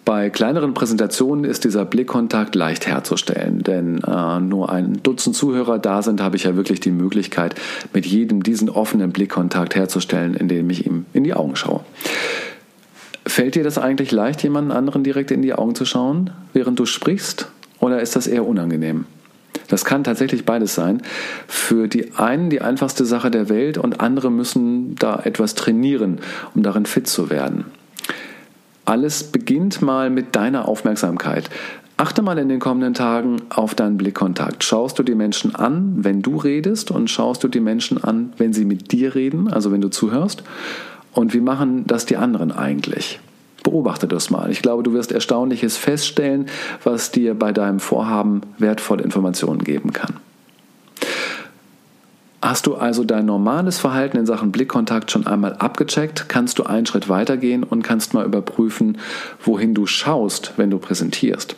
[0.05, 6.03] Bei kleineren Präsentationen ist dieser Blickkontakt leicht herzustellen, denn äh, nur ein Dutzend Zuhörer da
[6.03, 7.55] sind, habe ich ja wirklich die Möglichkeit,
[7.93, 11.81] mit jedem diesen offenen Blickkontakt herzustellen, indem ich ihm in die Augen schaue.
[13.27, 16.87] Fällt dir das eigentlich leicht, jemanden anderen direkt in die Augen zu schauen, während du
[16.87, 19.05] sprichst, oder ist das eher unangenehm?
[19.69, 21.03] Das kann tatsächlich beides sein.
[21.47, 26.19] Für die einen die einfachste Sache der Welt und andere müssen da etwas trainieren,
[26.55, 27.67] um darin fit zu werden.
[28.85, 31.51] Alles beginnt mal mit deiner Aufmerksamkeit.
[31.97, 34.65] Achte mal in den kommenden Tagen auf deinen Blickkontakt.
[34.65, 38.55] Schaust du die Menschen an, wenn du redest und schaust du die Menschen an, wenn
[38.55, 40.43] sie mit dir reden, also wenn du zuhörst?
[41.13, 43.21] Und wie machen das die anderen eigentlich?
[43.63, 44.51] Beobachte das mal.
[44.51, 46.47] Ich glaube, du wirst Erstaunliches feststellen,
[46.85, 50.15] was dir bei deinem Vorhaben wertvolle Informationen geben kann.
[52.51, 56.85] Hast du also dein normales Verhalten in Sachen Blickkontakt schon einmal abgecheckt, kannst du einen
[56.85, 58.99] Schritt weitergehen und kannst mal überprüfen,
[59.45, 61.55] wohin du schaust, wenn du präsentierst.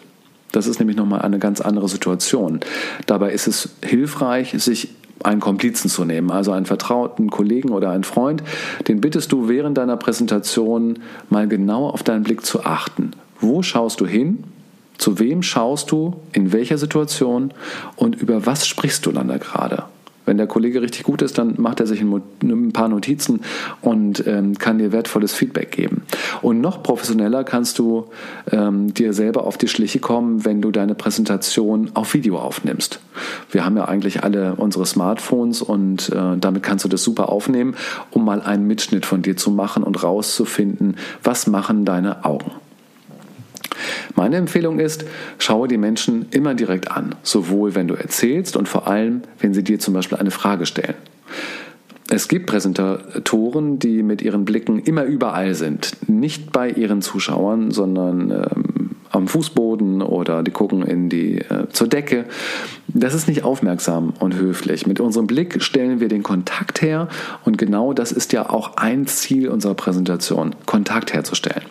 [0.53, 2.61] Das ist nämlich nochmal eine ganz andere Situation.
[3.07, 4.91] Dabei ist es hilfreich, sich
[5.25, 8.43] einen Komplizen zu nehmen, also einen vertrauten Kollegen oder einen Freund,
[8.87, 10.99] den bittest du während deiner Präsentation
[11.31, 13.13] mal genau auf deinen Blick zu achten.
[13.41, 14.45] Wo schaust du hin?
[14.99, 16.21] Zu wem schaust du?
[16.35, 17.55] In welcher Situation?
[17.97, 19.85] Und über was sprichst du dann da gerade?
[20.25, 23.41] Wenn der Kollege richtig gut ist, dann macht er sich ein paar Notizen
[23.81, 26.03] und ähm, kann dir wertvolles Feedback geben.
[26.43, 28.07] Und noch professioneller kannst du
[28.51, 33.01] ähm, dir selber auf die Schliche kommen, wenn du deine Präsentation auf Video aufnimmst.
[33.51, 37.75] Wir haben ja eigentlich alle unsere Smartphones und äh, damit kannst du das super aufnehmen,
[38.11, 42.53] um mal einen Mitschnitt von dir zu machen und rauszufinden, was machen deine Augen.
[44.15, 45.05] Meine Empfehlung ist,
[45.39, 49.65] schaue die Menschen immer direkt an, sowohl wenn du erzählst und vor allem, wenn sie
[49.65, 50.95] dir zum Beispiel eine Frage stellen.
[52.11, 55.93] Es gibt Präsentatoren, die mit ihren Blicken immer überall sind.
[56.09, 61.87] Nicht bei ihren Zuschauern, sondern ähm, am Fußboden oder die gucken in die, äh, zur
[61.87, 62.25] Decke.
[62.89, 64.87] Das ist nicht aufmerksam und höflich.
[64.87, 67.09] Mit unserem Blick stellen wir den Kontakt her
[67.45, 71.65] und genau das ist ja auch ein Ziel unserer Präsentation, Kontakt herzustellen.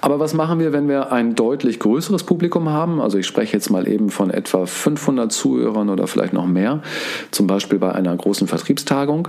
[0.00, 3.00] Aber was machen wir, wenn wir ein deutlich größeres Publikum haben?
[3.00, 6.82] Also ich spreche jetzt mal eben von etwa 500 Zuhörern oder vielleicht noch mehr,
[7.30, 9.28] zum Beispiel bei einer großen Vertriebstagung.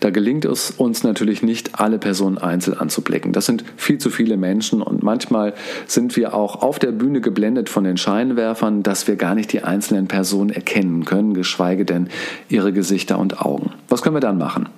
[0.00, 3.32] Da gelingt es uns natürlich nicht, alle Personen einzeln anzublicken.
[3.32, 5.54] Das sind viel zu viele Menschen und manchmal
[5.86, 9.62] sind wir auch auf der Bühne geblendet von den Scheinwerfern, dass wir gar nicht die
[9.62, 12.08] einzelnen Personen erkennen können, geschweige denn
[12.48, 13.70] ihre Gesichter und Augen.
[13.88, 14.68] Was können wir dann machen?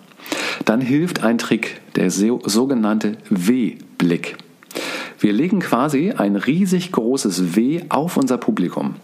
[0.64, 4.36] Dann hilft ein Trick, der sogenannte W-Blick.
[5.18, 8.96] Wir legen quasi ein riesig großes W auf unser Publikum.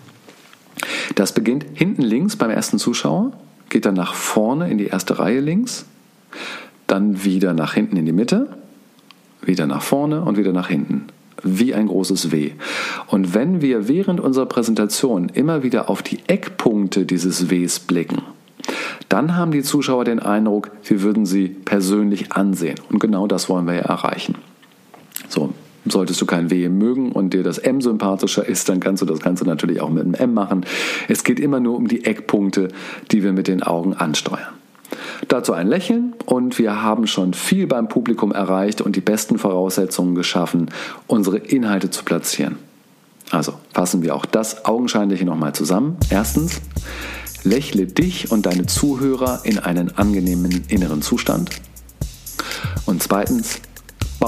[1.14, 3.32] Das beginnt hinten links beim ersten Zuschauer,
[3.68, 5.86] geht dann nach vorne in die erste Reihe links,
[6.86, 8.56] dann wieder nach hinten in die Mitte,
[9.42, 11.06] wieder nach vorne und wieder nach hinten.
[11.44, 12.50] Wie ein großes W.
[13.06, 18.22] Und wenn wir während unserer Präsentation immer wieder auf die Eckpunkte dieses Ws blicken,
[19.08, 22.80] dann haben die Zuschauer den Eindruck, wir würden sie persönlich ansehen.
[22.90, 24.34] Und genau das wollen wir ja erreichen.
[25.28, 25.52] So,
[25.90, 29.20] Solltest du kein W mögen und dir das M sympathischer ist, dann kannst du das
[29.20, 30.66] Ganze natürlich auch mit einem M machen.
[31.08, 32.68] Es geht immer nur um die Eckpunkte,
[33.10, 34.54] die wir mit den Augen ansteuern.
[35.28, 40.14] Dazu ein Lächeln und wir haben schon viel beim Publikum erreicht und die besten Voraussetzungen
[40.14, 40.70] geschaffen,
[41.06, 42.56] unsere Inhalte zu platzieren.
[43.30, 45.96] Also fassen wir auch das Augenscheinliche nochmal zusammen.
[46.10, 46.60] Erstens,
[47.44, 51.50] lächle dich und deine Zuhörer in einen angenehmen inneren Zustand.
[52.86, 53.60] Und zweitens,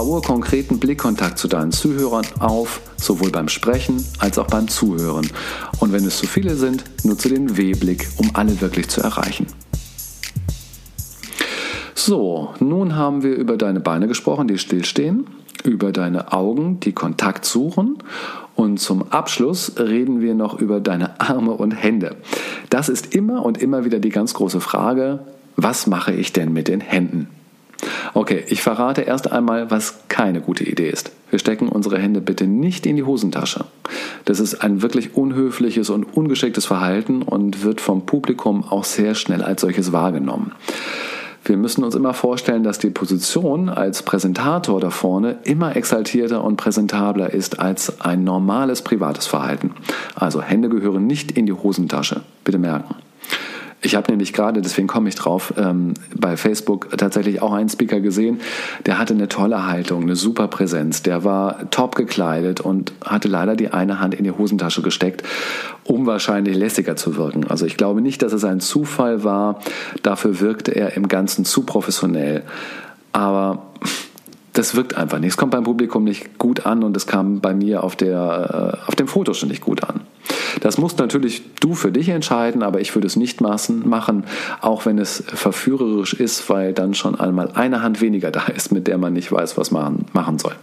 [0.00, 5.28] baue konkreten Blickkontakt zu deinen Zuhörern auf, sowohl beim Sprechen als auch beim Zuhören.
[5.78, 9.46] Und wenn es zu viele sind, nutze den W-Blick, um alle wirklich zu erreichen.
[11.94, 15.26] So, nun haben wir über deine Beine gesprochen, die stillstehen,
[15.64, 17.98] über deine Augen, die Kontakt suchen
[18.54, 22.16] und zum Abschluss reden wir noch über deine Arme und Hände.
[22.70, 25.18] Das ist immer und immer wieder die ganz große Frage,
[25.56, 27.28] was mache ich denn mit den Händen?
[28.14, 31.12] Okay, ich verrate erst einmal, was keine gute Idee ist.
[31.30, 33.64] Wir stecken unsere Hände bitte nicht in die Hosentasche.
[34.24, 39.42] Das ist ein wirklich unhöfliches und ungeschicktes Verhalten und wird vom Publikum auch sehr schnell
[39.42, 40.52] als solches wahrgenommen.
[41.42, 46.56] Wir müssen uns immer vorstellen, dass die Position als Präsentator da vorne immer exaltierter und
[46.56, 49.72] präsentabler ist als ein normales privates Verhalten.
[50.14, 52.20] Also Hände gehören nicht in die Hosentasche.
[52.44, 52.94] Bitte merken.
[53.82, 58.00] Ich habe nämlich gerade, deswegen komme ich drauf, ähm, bei Facebook tatsächlich auch einen Speaker
[58.00, 58.40] gesehen,
[58.84, 61.02] der hatte eine tolle Haltung, eine super Präsenz.
[61.02, 65.22] Der war top gekleidet und hatte leider die eine Hand in die Hosentasche gesteckt,
[65.84, 67.46] um wahrscheinlich lässiger zu wirken.
[67.46, 69.60] Also ich glaube nicht, dass es ein Zufall war.
[70.02, 72.42] Dafür wirkte er im Ganzen zu professionell.
[73.12, 73.70] Aber
[74.52, 75.30] das wirkt einfach nicht.
[75.30, 78.88] Es kommt beim Publikum nicht gut an und es kam bei mir auf, der, äh,
[78.88, 80.00] auf dem Foto schon nicht gut an.
[80.60, 84.24] Das musst natürlich du für dich entscheiden, aber ich würde es nicht machen,
[84.60, 88.86] auch wenn es verführerisch ist, weil dann schon einmal eine Hand weniger da ist, mit
[88.86, 90.54] der man nicht weiß, was man machen soll.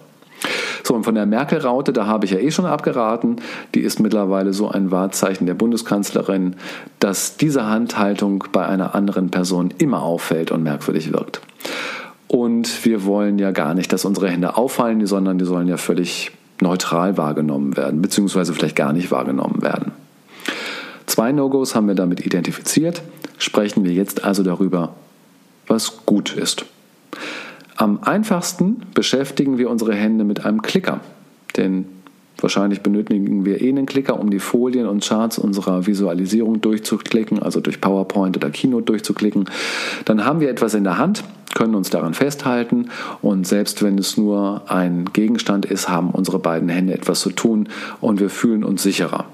[0.83, 3.37] So, und von der Merkel-Raute, da habe ich ja eh schon abgeraten.
[3.75, 6.55] Die ist mittlerweile so ein Wahrzeichen der Bundeskanzlerin,
[6.99, 11.41] dass diese Handhaltung bei einer anderen Person immer auffällt und merkwürdig wirkt.
[12.27, 16.31] Und wir wollen ja gar nicht, dass unsere Hände auffallen, sondern die sollen ja völlig
[16.61, 19.91] neutral wahrgenommen werden, beziehungsweise vielleicht gar nicht wahrgenommen werden.
[21.05, 23.01] Zwei No-Gos haben wir damit identifiziert.
[23.37, 24.95] Sprechen wir jetzt also darüber,
[25.67, 26.65] was gut ist.
[27.75, 30.99] Am einfachsten beschäftigen wir unsere Hände mit einem Klicker,
[31.55, 31.85] denn
[32.39, 37.61] Wahrscheinlich benötigen wir eh einen Klicker, um die Folien und Charts unserer Visualisierung durchzuklicken, also
[37.61, 39.45] durch PowerPoint oder Keynote durchzuklicken.
[40.05, 41.23] Dann haben wir etwas in der Hand,
[41.55, 42.89] können uns daran festhalten
[43.21, 47.69] und selbst wenn es nur ein Gegenstand ist, haben unsere beiden Hände etwas zu tun
[48.01, 49.25] und wir fühlen uns sicherer.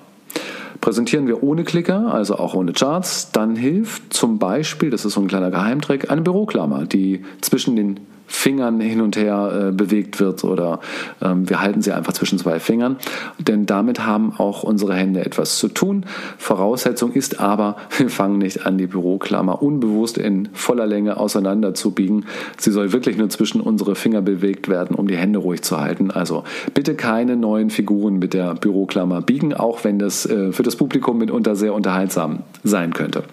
[0.81, 5.21] Präsentieren wir ohne Klicker, also auch ohne Charts, dann hilft zum Beispiel, das ist so
[5.21, 10.43] ein kleiner Geheimtrick, eine Büroklammer, die zwischen den Fingern hin und her äh, bewegt wird
[10.43, 10.79] oder
[11.21, 12.97] ähm, wir halten sie einfach zwischen zwei Fingern.
[13.37, 16.05] Denn damit haben auch unsere Hände etwas zu tun.
[16.37, 21.91] Voraussetzung ist aber, wir fangen nicht an, die Büroklammer unbewusst in voller Länge auseinander zu
[21.91, 22.25] biegen.
[22.57, 26.11] Sie soll wirklich nur zwischen unsere Finger bewegt werden, um die Hände ruhig zu halten.
[26.11, 30.75] Also bitte keine neuen Figuren mit der Büroklammer biegen, auch wenn das äh, für das
[30.75, 33.23] Publikum mitunter sehr unterhaltsam sein könnte.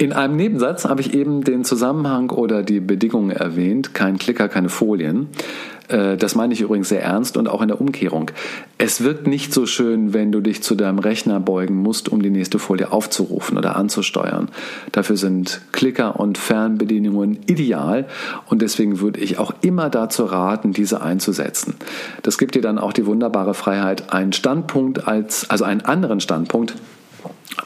[0.00, 3.92] In einem Nebensatz habe ich eben den Zusammenhang oder die Bedingungen erwähnt.
[3.92, 5.28] Kein Klicker, keine Folien.
[5.88, 8.30] Äh, das meine ich übrigens sehr ernst und auch in der Umkehrung.
[8.78, 12.30] Es wirkt nicht so schön, wenn du dich zu deinem Rechner beugen musst, um die
[12.30, 14.48] nächste Folie aufzurufen oder anzusteuern.
[14.92, 18.06] Dafür sind Klicker und Fernbedienungen ideal
[18.46, 21.74] und deswegen würde ich auch immer dazu raten, diese einzusetzen.
[22.22, 26.74] Das gibt dir dann auch die wunderbare Freiheit, einen Standpunkt als, also einen anderen Standpunkt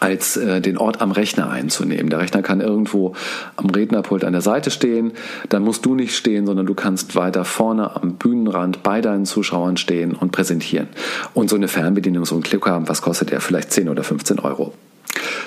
[0.01, 2.11] als äh, den Ort am Rechner einzunehmen.
[2.11, 3.15] Der Rechner kann irgendwo
[3.57, 5.13] am Rednerpult an der Seite stehen,
[5.49, 9.77] dann musst du nicht stehen, sondern du kannst weiter vorne am Bühnenrand bei deinen Zuschauern
[9.77, 10.89] stehen und präsentieren.
[11.33, 13.41] Und so eine Fernbedienung, so ein Clicker, was kostet der?
[13.41, 14.73] Vielleicht 10 oder 15 Euro.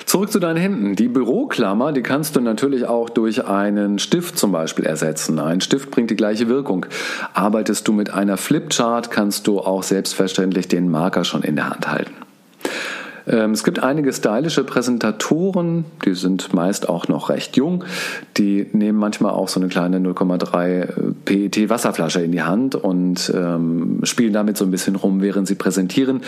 [0.06, 0.96] Zurück zu deinen Händen.
[0.96, 5.38] Die Büroklammer, die kannst du natürlich auch durch einen Stift zum Beispiel ersetzen.
[5.38, 6.86] Ein Stift bringt die gleiche Wirkung.
[7.34, 11.90] Arbeitest du mit einer Flipchart, kannst du auch selbstverständlich den Marker schon in der Hand
[11.90, 12.14] halten.
[13.28, 17.84] Ähm, es gibt einige stylische Präsentatoren, die sind meist auch noch recht jung.
[18.36, 24.00] Die nehmen manchmal auch so eine kleine 0,3 PET Wasserflasche in die Hand und ähm,
[24.04, 26.22] spielen damit so ein bisschen rum, während sie präsentieren.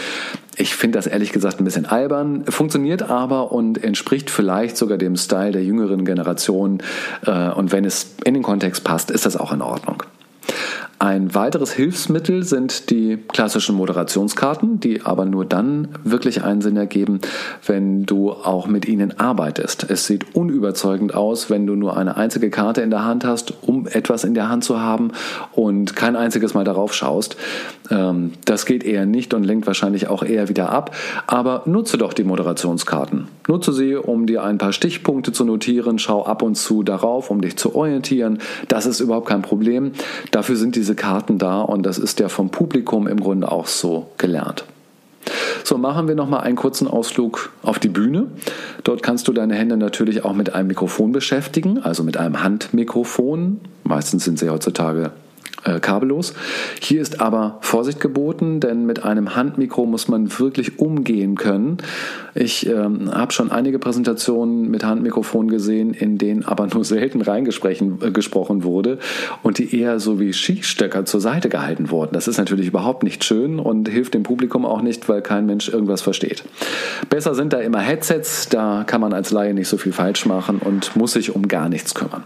[0.57, 5.17] Ich finde das ehrlich gesagt ein bisschen albern, funktioniert aber und entspricht vielleicht sogar dem
[5.17, 6.83] Style der jüngeren Generation.
[7.27, 10.03] Äh, und wenn es in den Kontext passt, ist das auch in Ordnung.
[11.03, 17.21] Ein weiteres Hilfsmittel sind die klassischen Moderationskarten, die aber nur dann wirklich einen Sinn ergeben,
[17.67, 19.87] wenn du auch mit ihnen arbeitest.
[19.89, 23.87] Es sieht unüberzeugend aus, wenn du nur eine einzige Karte in der Hand hast, um
[23.87, 25.13] etwas in der Hand zu haben
[25.53, 27.39] und kein einziges Mal darauf schaust.
[27.91, 30.95] Ähm, das geht eher nicht und lenkt wahrscheinlich auch eher wieder ab.
[31.27, 33.27] Aber nutze doch die Moderationskarten.
[33.49, 35.99] Nutze sie, um dir ein paar Stichpunkte zu notieren.
[35.99, 38.39] Schau ab und zu darauf, um dich zu orientieren.
[38.69, 39.93] Das ist überhaupt kein Problem.
[40.31, 44.11] Dafür sind diese Karten da und das ist ja vom Publikum im Grunde auch so
[44.19, 44.65] gelernt.
[45.65, 48.27] So, machen wir nochmal einen kurzen Ausflug auf die Bühne.
[48.83, 53.61] Dort kannst du deine Hände natürlich auch mit einem Mikrofon beschäftigen, also mit einem Handmikrofon.
[53.85, 55.13] Meistens sind sie heutzutage
[55.65, 56.35] äh, kabellos.
[56.81, 61.79] Hier ist aber Vorsicht geboten, denn mit einem Handmikro muss man wirklich umgehen können.
[62.35, 67.99] Ich ähm, habe schon einige Präsentationen mit Handmikrofon gesehen, in denen aber nur selten reingesprochen
[68.01, 68.99] äh, wurde
[69.43, 72.13] und die eher so wie Skistöcker zur Seite gehalten wurden.
[72.13, 75.69] Das ist natürlich überhaupt nicht schön und hilft dem Publikum auch nicht, weil kein Mensch
[75.69, 76.45] irgendwas versteht.
[77.09, 80.59] Besser sind da immer Headsets, da kann man als Laie nicht so viel falsch machen
[80.59, 82.25] und muss sich um gar nichts kümmern.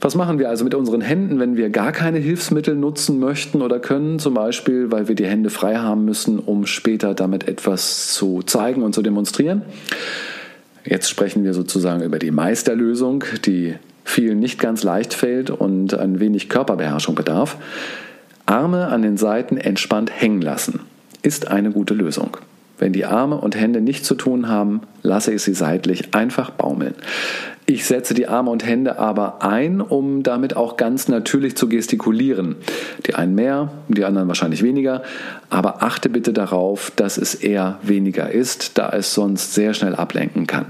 [0.00, 3.78] Was machen wir also mit unseren Händen, wenn wir gar keine Hilfsmittel nutzen möchten oder
[3.80, 8.42] können, zum Beispiel, weil wir die Hände frei haben müssen, um später damit etwas zu
[8.42, 9.62] zeigen und zu demonstrieren?
[10.86, 13.74] Jetzt sprechen wir sozusagen über die Meisterlösung, die
[14.04, 17.58] vielen nicht ganz leicht fällt und ein wenig Körperbeherrschung bedarf.
[18.46, 20.80] Arme an den Seiten entspannt hängen lassen
[21.22, 22.38] ist eine gute Lösung.
[22.78, 26.94] Wenn die Arme und Hände nichts zu tun haben, lasse ich sie seitlich einfach baumeln.
[27.70, 32.56] Ich setze die Arme und Hände aber ein, um damit auch ganz natürlich zu gestikulieren.
[33.06, 35.04] Die einen mehr, die anderen wahrscheinlich weniger,
[35.50, 40.48] aber achte bitte darauf, dass es eher weniger ist, da es sonst sehr schnell ablenken
[40.48, 40.66] kann.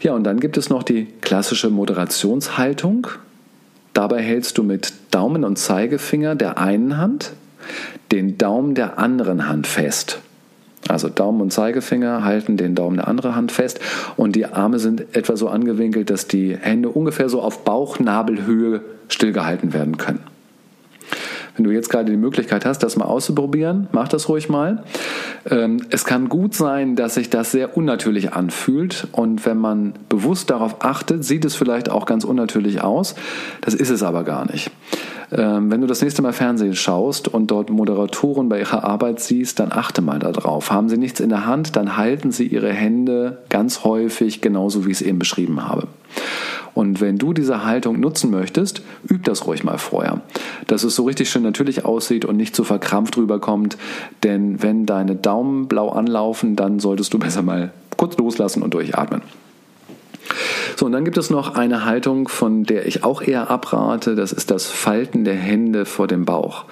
[0.00, 3.08] Ja, und dann gibt es noch die klassische Moderationshaltung.
[3.92, 7.32] Dabei hältst du mit Daumen und Zeigefinger der einen Hand
[8.12, 10.20] den Daumen der anderen Hand fest.
[10.88, 13.80] Also Daumen und Zeigefinger halten den Daumen der anderen Hand fest
[14.16, 19.72] und die Arme sind etwa so angewinkelt, dass die Hände ungefähr so auf Bauchnabelhöhe stillgehalten
[19.72, 20.31] werden können.
[21.56, 24.84] Wenn du jetzt gerade die Möglichkeit hast, das mal auszuprobieren, mach das ruhig mal.
[25.50, 30.50] Ähm, es kann gut sein, dass sich das sehr unnatürlich anfühlt und wenn man bewusst
[30.50, 33.14] darauf achtet, sieht es vielleicht auch ganz unnatürlich aus.
[33.60, 34.70] Das ist es aber gar nicht.
[35.30, 39.60] Ähm, wenn du das nächste Mal Fernsehen schaust und dort Moderatoren bei ihrer Arbeit siehst,
[39.60, 40.70] dann achte mal darauf.
[40.70, 44.90] Haben sie nichts in der Hand, dann halten sie ihre Hände ganz häufig genauso, wie
[44.90, 45.88] ich es eben beschrieben habe.
[46.74, 50.22] Und wenn du diese Haltung nutzen möchtest, üb das ruhig mal vorher.
[50.66, 53.76] Dass es so richtig schön natürlich aussieht und nicht zu so verkrampft rüberkommt.
[54.22, 59.22] Denn wenn deine Daumen blau anlaufen, dann solltest du besser mal kurz loslassen und durchatmen.
[60.76, 64.32] So, und dann gibt es noch eine Haltung, von der ich auch eher abrate, das
[64.32, 66.64] ist das Falten der Hände vor dem Bauch.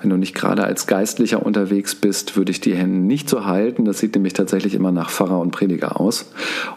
[0.00, 3.86] Wenn du nicht gerade als Geistlicher unterwegs bist, würde ich die Hände nicht so halten.
[3.86, 6.30] Das sieht nämlich tatsächlich immer nach Pfarrer und Prediger aus.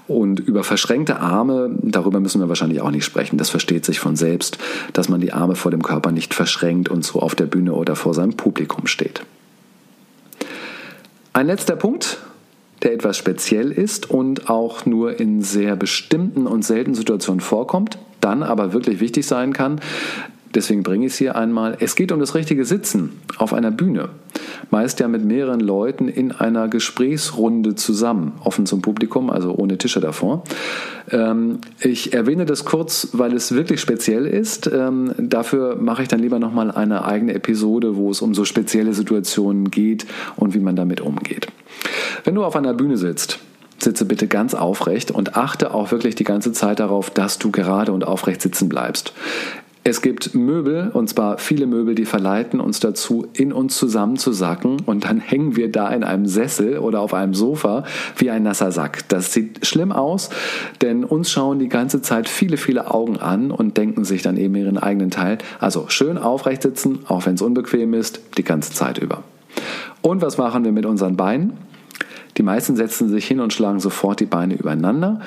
[0.08, 3.38] Und über verschränkte Arme, darüber müssen wir wahrscheinlich auch nicht sprechen.
[3.38, 4.58] Das versteht sich von selbst,
[4.94, 7.98] dass man die Arme vor dem Körper nicht verschränkt und so auf der Bühne oder
[7.98, 9.22] vor seinem Publikum steht.
[11.34, 12.20] Ein letzter Punkt,
[12.84, 18.44] der etwas speziell ist und auch nur in sehr bestimmten und seltenen Situationen vorkommt, dann
[18.44, 19.82] aber wirklich wichtig sein kann.
[20.56, 21.78] Deswegen bringe ich es hier einmal.
[21.80, 24.10] Es geht um das richtige Sitzen auf einer Bühne.
[24.72, 30.00] Meist ja mit mehreren Leuten in einer Gesprächsrunde zusammen, offen zum Publikum, also ohne Tische
[30.00, 30.44] davor.
[31.12, 34.70] Ähm, ich erwähne das kurz, weil es wirklich speziell ist.
[34.72, 38.94] Ähm, dafür mache ich dann lieber nochmal eine eigene Episode, wo es um so spezielle
[38.94, 41.48] Situationen geht und wie man damit umgeht.
[42.24, 43.40] Wenn du auf einer Bühne sitzt,
[43.78, 47.92] sitze bitte ganz aufrecht und achte auch wirklich die ganze Zeit darauf, dass du gerade
[47.92, 49.14] und aufrecht sitzen bleibst.
[49.90, 55.06] Es gibt Möbel, und zwar viele Möbel, die verleiten uns dazu, in uns zusammenzusacken und
[55.06, 57.84] dann hängen wir da in einem Sessel oder auf einem Sofa
[58.16, 59.10] wie ein nasser Sack.
[59.10, 60.30] Das sieht schlimm aus,
[60.84, 64.54] denn uns schauen die ganze Zeit viele, viele Augen an und denken sich dann eben
[64.54, 65.40] ihren eigenen Teil.
[65.60, 69.24] Also schön aufrecht sitzen, auch wenn es unbequem ist, die ganze Zeit über.
[70.04, 71.54] Und was machen wir mit unseren Beinen?
[72.38, 75.22] Die meisten setzen sich hin und schlagen sofort die Beine übereinander.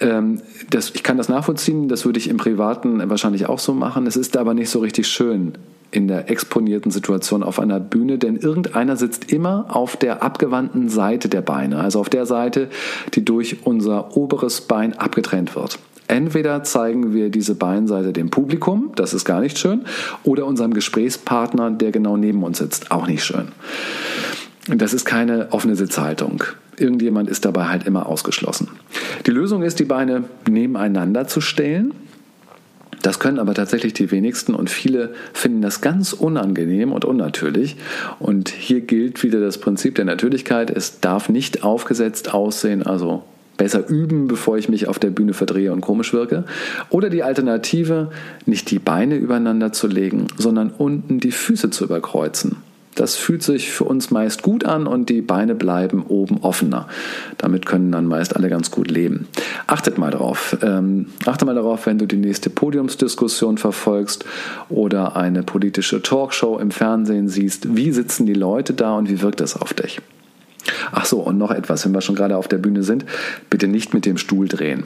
[0.00, 0.40] Ähm,
[0.70, 4.06] das, ich kann das nachvollziehen, das würde ich im Privaten wahrscheinlich auch so machen.
[4.06, 5.54] Es ist aber nicht so richtig schön
[5.90, 11.28] in der exponierten Situation auf einer Bühne, denn irgendeiner sitzt immer auf der abgewandten Seite
[11.28, 12.68] der Beine, also auf der Seite,
[13.14, 15.78] die durch unser oberes Bein abgetrennt wird.
[16.06, 19.84] Entweder zeigen wir diese Beinseite dem Publikum, das ist gar nicht schön,
[20.24, 23.48] oder unserem Gesprächspartner, der genau neben uns sitzt, auch nicht schön.
[24.68, 26.44] Das ist keine offene Sitzhaltung.
[26.76, 28.68] Irgendjemand ist dabei halt immer ausgeschlossen.
[29.26, 31.92] Die Lösung ist, die Beine nebeneinander zu stellen
[33.02, 37.76] Das können aber tatsächlich die wenigsten und viele finden das ganz unangenehm und unnatürlich.
[38.18, 40.70] Und hier gilt wieder das Prinzip der Natürlichkeit.
[40.70, 43.22] Es darf nicht aufgesetzt aussehen, also
[43.56, 46.44] besser üben, bevor ich mich auf der Bühne verdrehe und komisch wirke.
[46.90, 48.10] Oder die Alternative,
[48.46, 52.56] nicht die Beine übereinander zu legen, sondern unten die Füße zu überkreuzen.
[52.98, 56.88] Das fühlt sich für uns meist gut an und die Beine bleiben oben offener.
[57.36, 59.28] Damit können dann meist alle ganz gut leben.
[59.68, 60.58] Achtet mal darauf.
[60.62, 64.24] Ähm, achte mal darauf, wenn du die nächste Podiumsdiskussion verfolgst
[64.68, 67.76] oder eine politische Talkshow im Fernsehen siehst.
[67.76, 70.00] Wie sitzen die Leute da und wie wirkt das auf dich?
[70.90, 73.04] Ach so, und noch etwas, wenn wir schon gerade auf der Bühne sind,
[73.48, 74.84] bitte nicht mit dem Stuhl drehen.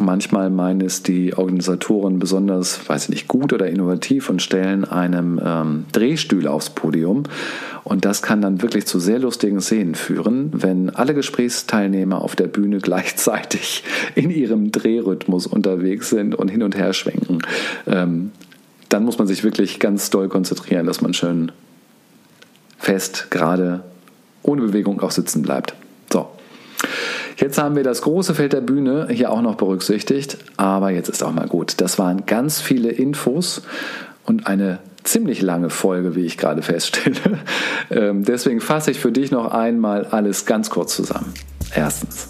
[0.00, 5.40] Manchmal meinen es die Organisatoren besonders, weiß ich nicht, gut oder innovativ und stellen einem
[5.44, 7.22] ähm, Drehstuhl aufs Podium.
[7.84, 12.48] Und das kann dann wirklich zu sehr lustigen Szenen führen, wenn alle Gesprächsteilnehmer auf der
[12.48, 13.84] Bühne gleichzeitig
[14.16, 17.38] in ihrem Drehrhythmus unterwegs sind und hin und her schwenken.
[17.86, 18.32] Ähm,
[18.88, 21.52] dann muss man sich wirklich ganz doll konzentrieren, dass man schön
[22.78, 23.84] fest, gerade,
[24.42, 25.74] ohne Bewegung auch sitzen bleibt.
[27.36, 31.22] Jetzt haben wir das große Feld der Bühne hier auch noch berücksichtigt, aber jetzt ist
[31.22, 31.80] auch mal gut.
[31.80, 33.62] Das waren ganz viele Infos
[34.24, 37.16] und eine ziemlich lange Folge, wie ich gerade feststelle.
[37.90, 41.34] Ähm, deswegen fasse ich für dich noch einmal alles ganz kurz zusammen.
[41.74, 42.28] Erstens.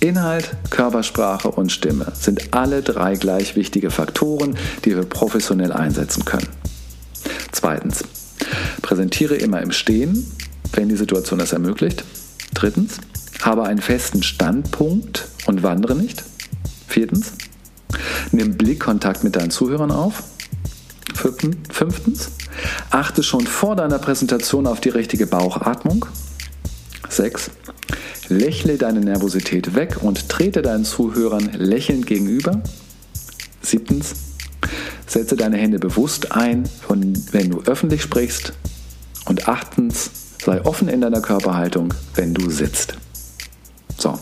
[0.00, 6.48] Inhalt, Körpersprache und Stimme sind alle drei gleich wichtige Faktoren, die wir professionell einsetzen können.
[7.52, 8.02] Zweitens.
[8.80, 10.26] Präsentiere immer im Stehen,
[10.72, 12.02] wenn die Situation das ermöglicht.
[12.54, 12.98] Drittens
[13.42, 16.24] habe einen festen Standpunkt und wandere nicht.
[16.86, 17.32] Viertens,
[18.32, 20.22] nimm Blickkontakt mit deinen Zuhörern auf.
[21.14, 22.30] Fünftens,
[22.90, 26.06] achte schon vor deiner Präsentation auf die richtige Bauchatmung.
[27.08, 27.50] Sechs,
[28.28, 32.62] lächle deine Nervosität weg und trete deinen Zuhörern lächelnd gegenüber.
[33.62, 34.14] Siebtens,
[35.06, 38.52] setze deine Hände bewusst ein, wenn du öffentlich sprichst.
[39.24, 40.10] Und achtens,
[40.44, 42.94] sei offen in deiner Körperhaltung, wenn du sitzt.
[43.98, 44.16] So,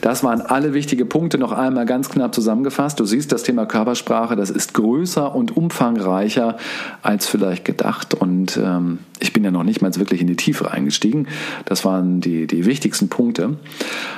[0.00, 2.98] das waren alle wichtige Punkte noch einmal ganz knapp zusammengefasst.
[2.98, 6.56] Du siehst, das Thema Körpersprache, das ist größer und umfangreicher
[7.02, 8.14] als vielleicht gedacht.
[8.14, 11.28] Und ähm, ich bin ja noch nicht mal wirklich in die Tiefe eingestiegen.
[11.66, 13.58] Das waren die, die wichtigsten Punkte.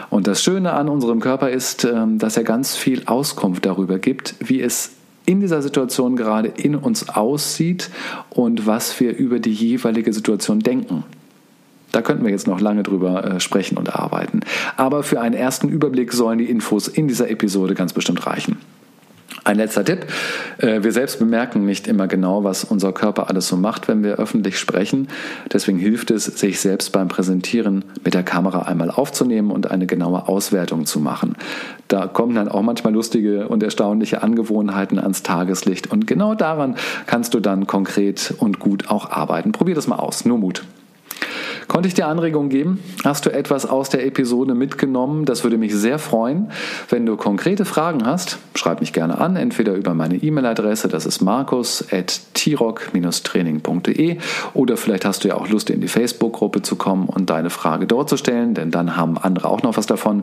[0.08, 4.36] Und das Schöne an unserem Körper ist, ähm, dass er ganz viel Auskunft darüber gibt,
[4.38, 4.92] wie es
[5.26, 7.90] in dieser Situation gerade in uns aussieht
[8.30, 11.02] und was wir über die jeweilige Situation denken.
[11.92, 14.40] Da könnten wir jetzt noch lange drüber äh, sprechen und arbeiten.
[14.76, 18.58] Aber für einen ersten Überblick sollen die Infos in dieser Episode ganz bestimmt reichen.
[19.44, 20.06] Ein letzter Tipp.
[20.58, 24.14] Äh, wir selbst bemerken nicht immer genau, was unser Körper alles so macht, wenn wir
[24.16, 25.08] öffentlich sprechen.
[25.52, 30.28] Deswegen hilft es, sich selbst beim Präsentieren mit der Kamera einmal aufzunehmen und eine genaue
[30.28, 31.34] Auswertung zu machen.
[31.88, 35.90] Da kommen dann auch manchmal lustige und erstaunliche Angewohnheiten ans Tageslicht.
[35.90, 36.76] Und genau daran
[37.06, 39.50] kannst du dann konkret und gut auch arbeiten.
[39.50, 40.24] Probier das mal aus.
[40.24, 40.62] Nur Mut.
[41.68, 42.80] Konnte ich dir Anregungen geben?
[43.04, 45.24] Hast du etwas aus der Episode mitgenommen?
[45.24, 46.50] Das würde mich sehr freuen.
[46.88, 51.20] Wenn du konkrete Fragen hast, schreib mich gerne an, entweder über meine E-Mail-Adresse, das ist
[51.20, 54.18] markus.tirock-training.de
[54.54, 57.86] oder vielleicht hast du ja auch Lust, in die Facebook-Gruppe zu kommen und deine Frage
[57.86, 60.22] dort zu stellen, denn dann haben andere auch noch was davon.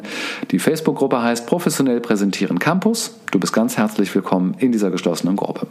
[0.52, 3.16] Die Facebook-Gruppe heißt Professionell Präsentieren Campus.
[3.32, 5.68] Du bist ganz herzlich willkommen in dieser geschlossenen Gruppe.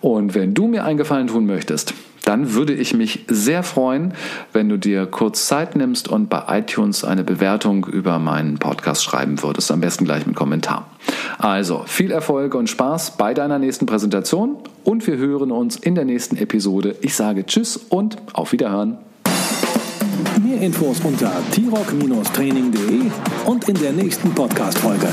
[0.00, 1.94] Und wenn du mir einen Gefallen tun möchtest,
[2.26, 4.12] dann würde ich mich sehr freuen,
[4.52, 9.42] wenn du dir kurz Zeit nimmst und bei iTunes eine Bewertung über meinen Podcast schreiben
[9.42, 9.70] würdest.
[9.70, 10.88] Am besten gleich mit Kommentar.
[11.38, 16.04] Also viel Erfolg und Spaß bei deiner nächsten Präsentation und wir hören uns in der
[16.04, 16.96] nächsten Episode.
[17.00, 18.98] Ich sage Tschüss und auf Wiederhören.
[20.42, 23.02] Mehr Infos unter t-rock-training.de
[23.46, 25.08] und in der nächsten Podcast-Folge.